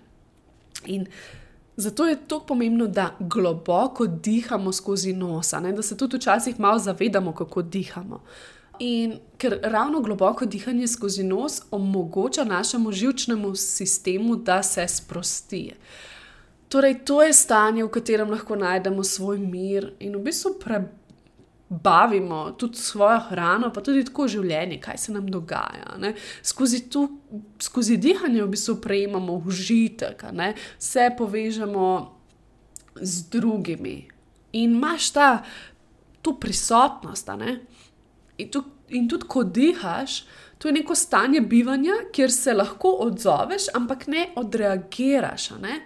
In 0.87 1.09
Zato 1.81 2.07
je 2.07 2.17
tako 2.29 2.47
pomembno, 2.47 2.87
da 2.87 3.17
globoko 3.21 4.07
dihamo 4.07 4.73
skozi 4.73 5.12
nos, 5.12 5.51
da 5.77 5.83
se 5.83 5.97
tudi 5.97 6.17
včasih 6.17 6.61
malo 6.61 6.79
zavedamo, 6.79 7.33
kako 7.35 7.62
dihamo. 7.62 8.21
In 8.79 9.19
ker 9.38 9.59
ravno 9.62 10.01
globoko 10.01 10.47
dihanje 10.47 10.87
skozi 10.87 11.23
nos 11.23 11.62
omogoča 11.71 12.45
našemu 12.45 12.93
žilčnemu 12.93 13.55
sistemu, 13.57 14.37
da 14.37 14.62
se 14.62 14.88
sprosti. 14.88 15.73
Torej, 16.69 17.05
to 17.05 17.23
je 17.23 17.33
stanje, 17.33 17.85
v 17.85 17.88
katerem 17.88 18.31
lahko 18.31 18.57
najdemo 18.57 19.05
svoj 19.05 19.38
mir 19.38 19.93
in 20.01 20.17
v 20.17 20.23
bistvu 20.23 20.59
prebudimo 20.61 20.97
bavimo 21.68 22.50
tudi 22.59 22.76
svojo 22.76 23.20
hrano, 23.28 23.72
pa 23.72 23.83
tudi 23.85 24.04
tako 24.04 24.28
življenje, 24.28 24.81
kaj 24.81 24.98
se 24.98 25.12
nam 25.12 25.26
dogaja. 25.28 25.96
Skozi, 26.42 26.87
tu, 26.90 27.04
skozi 27.61 27.98
dihanje 28.00 28.42
v 28.42 28.52
bistvu 28.54 28.78
prejemamo 28.81 29.37
užitek, 29.46 30.24
vse 30.78 31.11
povežemo 31.18 31.88
z 33.00 33.28
drugimi 33.31 34.09
in 34.52 34.78
imaš 34.78 35.11
ta 35.12 35.28
tu 36.22 36.35
prisotnost. 36.40 37.28
In, 38.38 38.50
tu, 38.50 38.64
in 38.88 39.09
tudi, 39.09 39.28
ko 39.28 39.44
dihaš. 39.44 40.24
To 40.59 40.68
je 40.68 40.74
neko 40.74 40.94
stanje 40.98 41.40
bivanja, 41.40 41.94
kjer 42.12 42.33
se 42.35 42.54
lahko 42.54 42.96
odzoveš, 43.04 43.68
ampak 43.78 44.09
ne 44.11 44.24
odreagiraš. 44.37 45.50
Ne? 45.62 45.81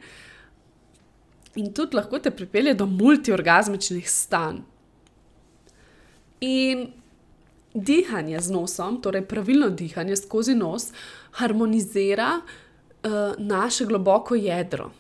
In 1.61 1.75
tudi 1.77 1.97
lahko 1.97 2.19
te 2.19 2.31
pripelje 2.31 2.75
do 2.75 2.87
multiorgasmičnih 2.87 4.09
stanj. 4.11 4.63
In 6.43 6.89
dihanje 7.75 8.41
z 8.41 8.51
nosom, 8.51 8.99
torej 9.03 9.25
pravilno 9.29 9.71
dihanje 9.71 10.17
skozi 10.17 10.55
nos, 10.55 10.91
harmonizira 11.39 12.41
uh, 12.41 13.11
naše 13.39 13.87
globoko 13.87 14.35
jedro, 14.35 14.91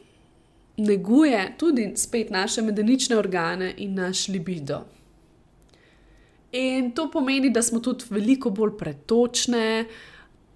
neguje 0.76 1.54
tudi 1.58 1.92
spet 1.96 2.30
naše 2.30 2.62
medenične 2.62 3.18
organe 3.18 3.74
in 3.76 3.94
naš 3.94 4.28
libido. 4.28 4.84
In 6.52 6.92
to 6.92 7.10
pomeni, 7.10 7.50
da 7.50 7.62
smo 7.62 7.80
tudi 7.80 8.04
veliko 8.10 8.50
bolj 8.50 8.76
pretočne 8.78 9.84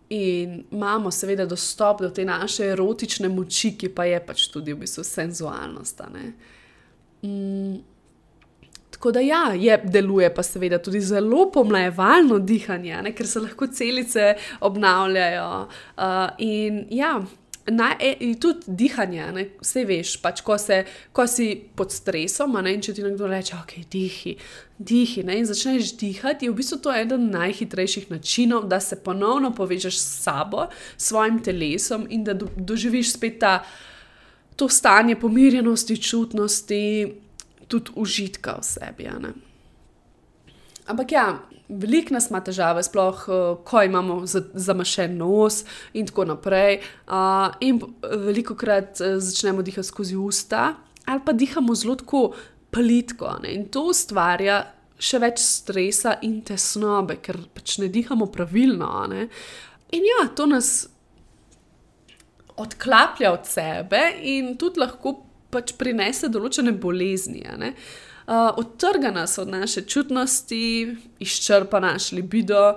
in 0.09 0.65
imamo, 0.71 1.11
seveda, 1.11 1.47
dostop 1.47 2.01
do 2.01 2.11
te 2.11 2.25
naše 2.25 2.65
erotične 2.65 3.29
moči, 3.29 3.73
ki 3.79 3.89
pa 3.89 4.05
je 4.05 4.21
pač 4.27 4.47
tudi 4.53 4.73
v 4.73 4.85
bistvu 4.85 5.05
senzualnost. 5.05 6.03
Mm. 7.23 7.96
Tako 8.97 9.13
da, 9.13 9.21
ja, 9.21 9.53
je, 9.53 9.77
deluje 9.85 10.35
pa 10.35 10.43
seveda 10.43 10.79
tudi 10.83 11.01
zelo 11.05 11.51
pomlajevalno 11.53 12.39
dihanje, 12.39 13.03
ne, 13.05 13.11
ker 13.13 13.29
se 13.29 13.41
lahko 13.45 13.67
celice 13.69 14.31
obnavljajo. 14.65 15.51
Uh, 15.97 16.05
in 16.39 16.87
ja, 16.91 17.19
na, 17.67 17.91
e, 18.01 18.35
tudi 18.41 18.61
dihanje, 18.67 19.27
ne, 19.35 19.45
vse 19.61 19.83
veš, 19.85 20.15
pač, 20.23 20.41
ko, 20.47 20.57
se, 20.59 20.79
ko 21.13 21.27
si 21.29 21.51
pod 21.77 21.93
stresom, 21.93 22.57
ne, 22.65 22.73
in 22.73 22.85
če 22.87 22.95
ti 22.97 23.05
nekdo 23.05 23.29
reče, 23.29 23.59
ok, 23.59 23.75
dihi, 23.93 24.33
dihi, 24.79 25.27
ne, 25.29 25.37
in 25.43 25.51
začneš 25.51 25.93
dihati, 26.01 26.49
je 26.49 26.55
v 26.55 26.57
bistvu 26.63 26.81
to 26.87 26.95
eden 26.97 27.29
najhitrejših 27.35 28.09
načinov, 28.15 28.65
da 28.71 28.81
se 28.81 28.97
ponovno 28.97 29.53
povežeš 29.53 30.01
s 30.01 30.25
sabo, 30.25 30.71
s 30.97 31.11
svojim 31.11 31.43
telesom 31.45 32.09
in 32.09 32.25
da 32.25 32.33
do, 32.39 32.49
doživiš 32.57 33.13
spet 33.19 33.43
ta, 33.45 33.59
to 34.57 34.73
stanje 34.73 35.19
pomirjenosti, 35.21 36.01
čutnosti 36.01 36.81
tudi 37.69 37.93
užitka 37.97 38.59
v 38.61 38.65
sebi. 38.65 39.09
Ampak 40.87 41.13
ja, 41.13 41.27
veliko 41.69 42.15
nas 42.15 42.29
ima 42.31 42.41
težave, 42.45 42.83
sploh 42.87 43.25
uh, 43.27 43.45
ko 43.67 43.83
imamo 43.83 44.21
zamašen 44.55 45.17
nos 45.19 45.65
in 45.95 46.07
tako 46.07 46.29
naprej. 46.31 46.81
Uh, 47.07 47.51
in 47.61 47.81
veliko 48.03 48.55
krat 48.55 49.01
uh, 49.01 49.19
začnemo 49.19 49.63
dihati 49.67 49.89
skozi 49.89 50.17
usta, 50.17 50.75
ali 51.07 51.21
pa 51.27 51.33
dihamo 51.33 51.75
zelo 51.75 51.97
tako 51.99 52.23
plitko. 52.71 53.39
Ne? 53.43 53.55
In 53.59 53.69
to 53.73 53.89
ustvarja 53.91 54.63
še 54.97 55.21
več 55.21 55.43
stresa 55.43 56.17
in 56.25 56.41
tesnobe, 56.47 57.19
ker 57.21 57.41
pač 57.55 57.79
ne 57.83 57.91
dihamo 57.93 58.31
pravilno. 58.33 58.91
Ne? 59.11 59.29
In 59.97 60.07
ja, 60.07 60.29
to 60.39 60.47
nas 60.47 60.87
odklaplja 62.57 63.33
od 63.35 63.45
sebe 63.49 64.01
in 64.25 64.55
tudi 64.57 64.81
lahko 64.81 65.19
pač 65.51 65.75
prinese 65.79 66.31
določene 66.33 66.73
bolezni. 66.73 67.45
Uh, 68.27 68.51
odtrga 68.59 69.13
nas 69.15 69.39
od 69.39 69.49
naše 69.53 69.85
čutnosti, 69.87 70.97
izčrpa 71.23 71.81
naš 71.81 72.11
libido, 72.17 72.75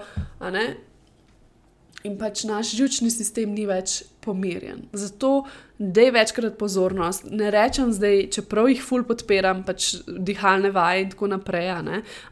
in 2.07 2.15
pač 2.19 2.45
naš 2.47 2.75
žilčni 2.77 3.09
sistem 3.11 3.51
ni 3.55 3.65
več 3.67 4.03
pomirjen. 4.23 4.85
Zato 4.95 5.47
dej 5.79 6.11
večkrat 6.15 6.57
pozornost. 6.59 7.27
Ne 7.31 7.49
rečem 7.51 7.91
zdaj, 7.95 8.27
čeprav 8.35 8.69
jih 8.71 8.83
ful 8.83 9.03
podpiram, 9.07 9.63
pač 9.67 9.93
dihalne 10.07 10.71
vaje 10.75 11.05
in 11.05 11.11
tako 11.13 11.31
naprej, 11.33 11.71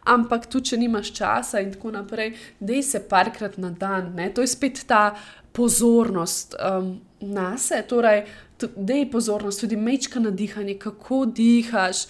ampak 0.08 0.48
tudi, 0.52 0.72
če 0.72 0.82
nimaš 0.84 1.12
časa 1.16 1.64
in 1.64 1.74
tako 1.76 1.96
naprej, 1.96 2.36
dej 2.60 2.84
se 2.84 3.04
parkrat 3.10 3.58
na 3.58 3.72
dan. 3.72 4.14
Ne? 4.16 4.30
To 4.36 4.44
je 4.44 4.52
spet 4.52 4.84
ta 4.88 5.16
pozornost 5.56 6.56
um, 6.60 6.98
na 7.22 7.58
sebe. 7.58 7.88
Torej, 7.88 8.26
da 8.76 8.94
je 8.94 9.12
pozornost 9.12 9.62
tudi 9.62 9.76
mečka 9.76 10.20
na 10.20 10.32
dihanje, 10.32 10.78
kako 10.80 11.26
dihaš. 11.26 12.08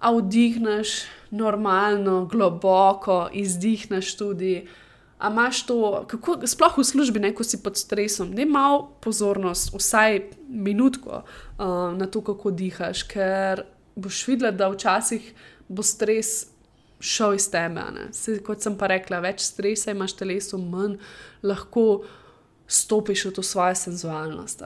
a 0.00 0.10
vdihneš 0.16 0.88
normalno, 1.30 2.24
globoko, 2.26 3.28
izdihneš 3.32 4.16
tudi. 4.16 4.68
A 5.18 5.28
imaš 5.30 5.66
to, 5.66 6.04
kako, 6.08 6.38
sploh 6.46 6.78
v 6.78 6.84
službi, 6.84 7.20
ne, 7.20 7.34
ko 7.36 7.44
si 7.44 7.60
pod 7.62 7.76
stresom, 7.76 8.32
da 8.32 8.42
imaš 8.42 8.88
pozornost, 9.04 9.74
vsaj 9.76 10.22
minutko 10.48 11.20
uh, 11.20 11.92
na 11.92 12.06
to, 12.06 12.24
kako 12.24 12.50
dihaš, 12.50 13.02
ker 13.04 13.66
boš 13.96 14.22
videla, 14.28 14.50
da 14.50 14.70
včasih 14.72 15.34
bo 15.68 15.84
stres 15.84 16.48
šel 17.00 17.36
iz 17.36 17.50
tebe. 17.52 17.84
Se, 18.16 18.38
kot 18.44 18.64
sem 18.64 18.78
pa 18.80 18.88
rekla, 18.88 19.20
več 19.20 19.44
stresa 19.44 19.92
imaš 19.92 20.16
v 20.16 20.22
telesu, 20.24 20.58
manj 20.58 20.96
lahko 21.44 22.06
stopiš 22.70 23.24
v 23.24 23.32
to 23.34 23.42
svojo 23.42 23.74
senzualnost. 23.74 24.62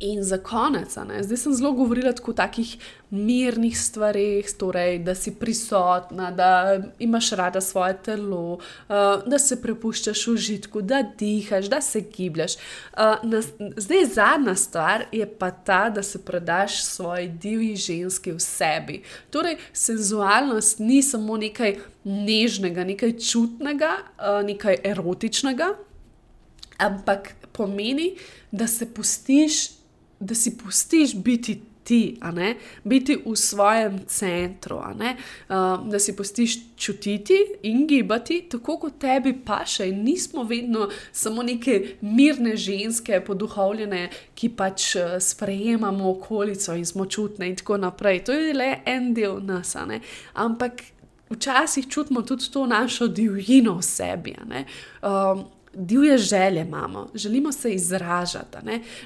In 0.00 0.24
za 0.24 0.38
konec, 0.38 0.92
zdaj 1.20 1.36
sem 1.36 1.54
zelo 1.54 1.72
govorila 1.72 2.12
o 2.26 2.32
takih 2.32 2.76
mirnih 3.10 3.78
stvarih, 3.78 4.50
torej, 4.58 4.98
da 4.98 5.14
si 5.14 5.30
prisotna, 5.34 6.30
da 6.30 6.82
imaš 6.98 7.30
rada 7.30 7.60
svoje 7.60 7.96
telo, 8.02 8.58
uh, 8.58 9.22
da 9.26 9.38
se 9.38 9.62
prepuščaš 9.62 10.26
užitku, 10.28 10.82
da 10.82 11.02
dihaš, 11.18 11.70
da 11.70 11.80
se 11.80 12.00
gibljaš. 12.00 12.56
Uh, 12.92 13.22
na, 13.22 13.40
zdaj 13.76 14.04
zadnja 14.04 14.54
stvar 14.54 15.06
je 15.12 15.30
pa 15.38 15.50
ta, 15.50 15.88
da 15.90 16.02
se 16.02 16.24
predaš 16.24 16.82
svoji 16.84 17.28
divji 17.28 17.76
ženski 17.76 18.32
v 18.32 18.40
sebi. 18.40 19.02
Torej, 19.30 19.56
senzualnost 19.72 20.78
ni 20.78 21.02
samo 21.02 21.36
nekaj 21.36 21.78
nežnega, 22.04 22.84
nekaj 22.84 23.18
čutnega, 23.18 23.96
uh, 24.18 24.44
nekaj 24.44 24.82
erotičnega, 24.84 25.72
ampak 26.78 27.34
pomeni, 27.52 28.14
da 28.50 28.66
se 28.66 28.94
pustiš 28.94 29.84
da 30.24 30.34
si 30.34 30.58
pustiš 30.58 31.14
biti 31.14 31.60
ti, 31.84 32.20
biti 32.84 33.18
v 33.26 33.36
svojem 33.36 33.98
centru, 34.06 34.76
uh, 34.76 35.90
da 35.90 35.98
si 35.98 36.16
pustiš 36.16 36.58
čutiti 36.76 37.34
in 37.62 37.86
gibati 37.86 38.46
tako, 38.50 38.78
kot 38.78 38.98
tebi 38.98 39.34
paše. 39.44 39.88
In 39.88 40.02
nismo 40.04 40.42
vedno 40.42 40.88
samo 41.12 41.42
neke 41.42 41.96
mirne 42.00 42.56
ženske, 42.56 43.20
poduhovljene, 43.26 44.08
ki 44.34 44.48
pač 44.48 44.94
uh, 44.96 45.02
sprejemamo 45.20 46.10
okolico 46.10 46.74
in 46.74 46.86
smo 46.86 47.06
čutne 47.06 47.48
in 47.48 47.56
tako 47.56 47.76
naprej. 47.76 48.24
To 48.24 48.32
je 48.32 48.54
le 48.54 48.78
en 48.86 49.14
del 49.14 49.40
nas, 49.44 49.76
ampak. 50.32 50.82
Včasih 51.30 51.88
čutimo 51.88 52.22
tudi 52.22 52.50
to 52.52 52.66
našo 52.66 53.06
divjino 53.08 53.78
v 53.78 53.82
sebi. 53.82 54.34
Um, 55.02 55.44
divje 55.74 56.18
želje 56.18 56.60
imamo, 56.60 57.08
želimo 57.14 57.52
se 57.52 57.74
izražati. 57.74 58.58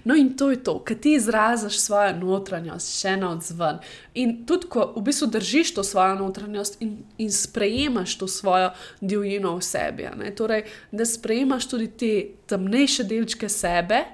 No, 0.05 0.17
in 0.17 0.37
to 0.37 0.51
je 0.51 0.65
to, 0.65 0.79
kad 0.85 1.01
ti 1.01 1.13
izražaš 1.15 1.79
svojo 1.79 2.17
notranjost, 2.17 3.01
še 3.01 3.17
na 3.17 3.31
odzven. 3.31 3.79
In 4.15 4.47
tudi, 4.47 4.67
ko 4.67 4.93
v 4.97 5.03
bistvu 5.03 5.27
držiš 5.27 5.75
to 5.75 5.85
svojo 5.85 6.15
notranjost 6.15 6.83
in, 6.83 6.99
in 7.19 7.33
sprejemaš 7.33 8.19
to 8.19 8.29
svojo 8.29 8.71
divjino 9.01 9.57
v 9.57 9.63
sebi. 9.63 10.09
Torej, 10.37 10.65
da 10.93 11.07
sprejemaš 11.07 11.69
tudi 11.69 11.89
te 11.89 12.13
temnejše 12.47 13.05
delčke 13.05 13.49
sebe, 13.49 14.05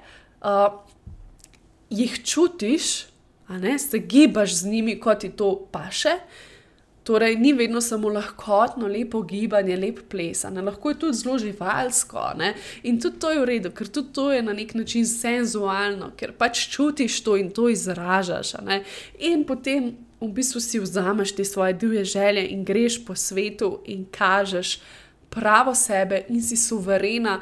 uh, 0.41 0.79
jih 1.89 2.23
čutiš, 2.23 3.05
se 3.77 3.99
gibaš 3.99 4.55
z 4.55 4.65
njimi, 4.65 4.99
kot 4.99 5.19
ti 5.19 5.29
to 5.29 5.67
paše. 5.71 6.19
Torej, 7.05 7.35
ni 7.37 7.53
vedno 7.53 7.81
samo 7.81 8.09
lahkotno, 8.09 8.87
lepo 8.87 9.19
gibanje, 9.21 9.75
lep 9.77 9.99
ples, 10.09 10.39
ne? 10.49 10.61
lahko 10.61 10.89
je 10.89 10.99
tudi 10.99 11.17
zelo 11.17 11.37
živalsko. 11.37 12.23
Ne? 12.37 12.55
In 12.83 12.97
tudi 13.01 13.19
to 13.21 13.29
je 13.29 13.43
v 13.43 13.45
redu, 13.45 13.71
ker 13.77 13.91
tudi 13.93 14.13
to 14.13 14.31
je 14.33 14.41
na 14.41 14.55
nek 14.57 14.73
način 14.73 15.05
senzualno, 15.05 16.09
ker 16.17 16.33
pač 16.33 16.63
čutiš 16.73 17.19
to 17.21 17.37
in 17.37 17.53
to 17.53 17.69
izražaš. 17.69 18.55
In 19.21 19.45
potem 19.45 19.93
v 20.17 20.31
bistvu 20.33 20.63
si 20.65 20.81
vzameš 20.81 21.35
te 21.37 21.45
svoje 21.45 21.77
divje 21.77 22.03
želje 22.15 22.47
in 22.49 22.65
greš 22.65 22.97
po 23.05 23.15
svetu 23.15 23.83
in 23.85 24.07
kažeš 24.09 24.79
pravo 25.29 25.75
sebe 25.75 26.23
in 26.29 26.41
si 26.41 26.57
suverena 26.57 27.37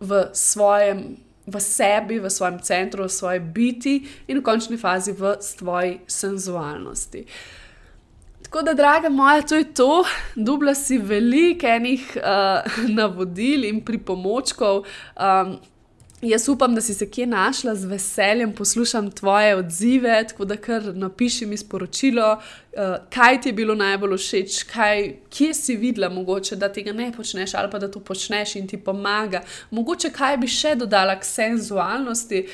v 0.00 0.24
svojem. 0.32 1.22
V 1.46 1.60
sebi, 1.60 2.16
v 2.24 2.30
svojem 2.32 2.56
centru, 2.64 3.04
v 3.04 3.12
svoji 3.12 3.40
biti, 3.40 4.06
in 4.32 4.38
v 4.38 4.42
končni 4.42 4.78
fazi 4.80 5.12
v 5.12 5.34
svoji 5.44 5.98
senzualnosti. 6.08 7.20
Uh, 7.20 7.63
Tako 8.54 8.64
da, 8.64 8.74
draga 8.74 9.08
moja, 9.08 9.42
to 9.42 9.54
je 9.54 9.74
to. 9.74 10.04
Dubla 10.34 10.74
si 10.74 10.98
veliko 10.98 11.66
enih 11.66 12.16
uh, 12.16 12.76
navodil 12.98 13.64
in 13.66 13.80
pripomočkov. 13.84 14.84
Um, 15.18 15.56
jaz 16.22 16.46
upam, 16.48 16.74
da 16.74 16.80
si 16.80 16.94
se 16.94 17.08
kje 17.10 17.26
našla, 17.26 17.74
z 17.74 17.90
veseljem 17.90 18.52
poslušam 18.54 19.10
tvoje 19.10 19.56
odzive. 19.56 20.24
Tako 20.28 20.44
da, 20.44 20.56
kar 20.56 20.86
napiši 20.94 21.46
mi 21.46 21.56
sporočilo, 21.56 22.28
uh, 22.36 22.94
kaj 23.10 23.40
ti 23.40 23.48
je 23.48 23.52
bilo 23.52 23.74
najbolj 23.74 24.16
všeč, 24.16 24.62
kaj, 24.70 25.02
kje 25.30 25.50
si 25.54 25.76
videla, 25.76 26.08
mogoče, 26.08 26.54
da 26.56 26.70
tega 26.72 26.92
ne 26.92 27.10
počneš 27.12 27.54
ali 27.54 27.70
pa 27.70 27.82
da 27.82 27.90
to 27.90 28.00
počneš 28.00 28.54
in 28.54 28.68
ti 28.70 28.78
pomaga. 28.78 29.42
Mogoče 29.70 30.14
kaj 30.14 30.36
bi 30.36 30.46
še 30.46 30.76
dodala 30.78 31.18
k 31.18 31.26
senzualnosti. 31.26 32.46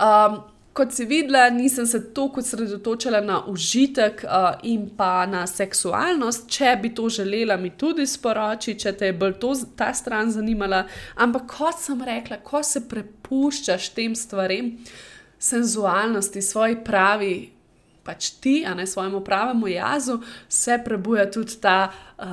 Um, 0.00 0.40
Kot 0.72 0.92
si 0.92 1.04
videla, 1.04 1.50
nisem 1.50 1.86
se 1.86 2.14
toliko 2.14 2.40
osredotočila 2.40 3.20
na 3.20 3.42
užitek 3.46 4.24
uh, 4.24 4.30
in 4.62 4.88
pa 4.96 5.26
na 5.26 5.46
seksualnost. 5.46 6.46
Če 6.48 6.76
bi 6.82 6.94
to 6.94 7.10
želela, 7.12 7.58
mi 7.60 7.74
tudi 7.76 8.06
sporoči, 8.08 8.78
če 8.80 8.94
te 8.96 9.10
je 9.10 9.16
bolj 9.20 9.34
to, 9.40 9.52
ta 9.76 9.90
stran 9.94 10.32
zanimala. 10.32 10.86
Ampak 11.20 11.44
kot 11.58 11.80
sem 11.80 12.00
rekla, 12.00 12.40
ko 12.40 12.62
se 12.64 12.86
prepuščaš 12.88 13.90
tem 13.92 14.14
stvarem, 14.16 14.78
senzualnosti, 15.38 16.40
svoji 16.42 16.78
pravi, 16.84 17.34
pač 18.02 18.30
ti, 18.40 18.62
a 18.66 18.72
ne 18.74 18.86
svojemu 18.86 19.20
pravemu 19.24 19.68
jazu, 19.68 20.16
se 20.48 20.78
prebuja 20.84 21.26
tudi 21.30 21.58
ta 21.60 21.76
uh, 21.92 22.24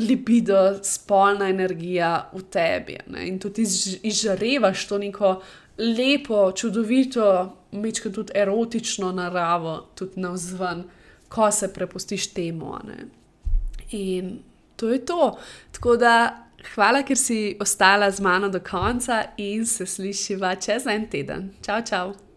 libido, 0.00 0.78
spolna 0.82 1.48
energija 1.52 2.30
v 2.32 2.42
tebi. 2.48 2.96
Ne? 3.12 3.28
In 3.28 3.36
tudi 3.38 3.68
izžarevaš 4.02 4.88
to 4.88 4.98
neko 4.98 5.34
lepo, 5.78 6.52
čudovito, 6.52 7.56
mečko 7.72 8.10
tudi 8.10 8.32
erotično 8.34 9.12
naravo, 9.12 9.86
tudi 9.94 10.20
na 10.20 10.30
vzven, 10.30 10.84
ko 11.28 11.50
se 11.50 11.72
prepustiš 11.72 12.32
temu. 12.32 12.78
In 13.90 14.38
to 14.76 14.88
je 14.88 15.04
to. 15.06 15.38
Tako 15.72 15.96
da 15.96 16.44
hvala, 16.74 17.02
ker 17.02 17.18
si 17.18 17.56
ostala 17.60 18.10
z 18.10 18.20
mano 18.20 18.48
do 18.48 18.60
konca 18.60 19.24
in 19.36 19.66
se 19.66 19.86
slišiva 19.86 20.54
čez 20.54 20.86
en 20.86 21.08
teden. 21.10 21.50
Čau, 21.62 21.82
čau! 21.82 22.24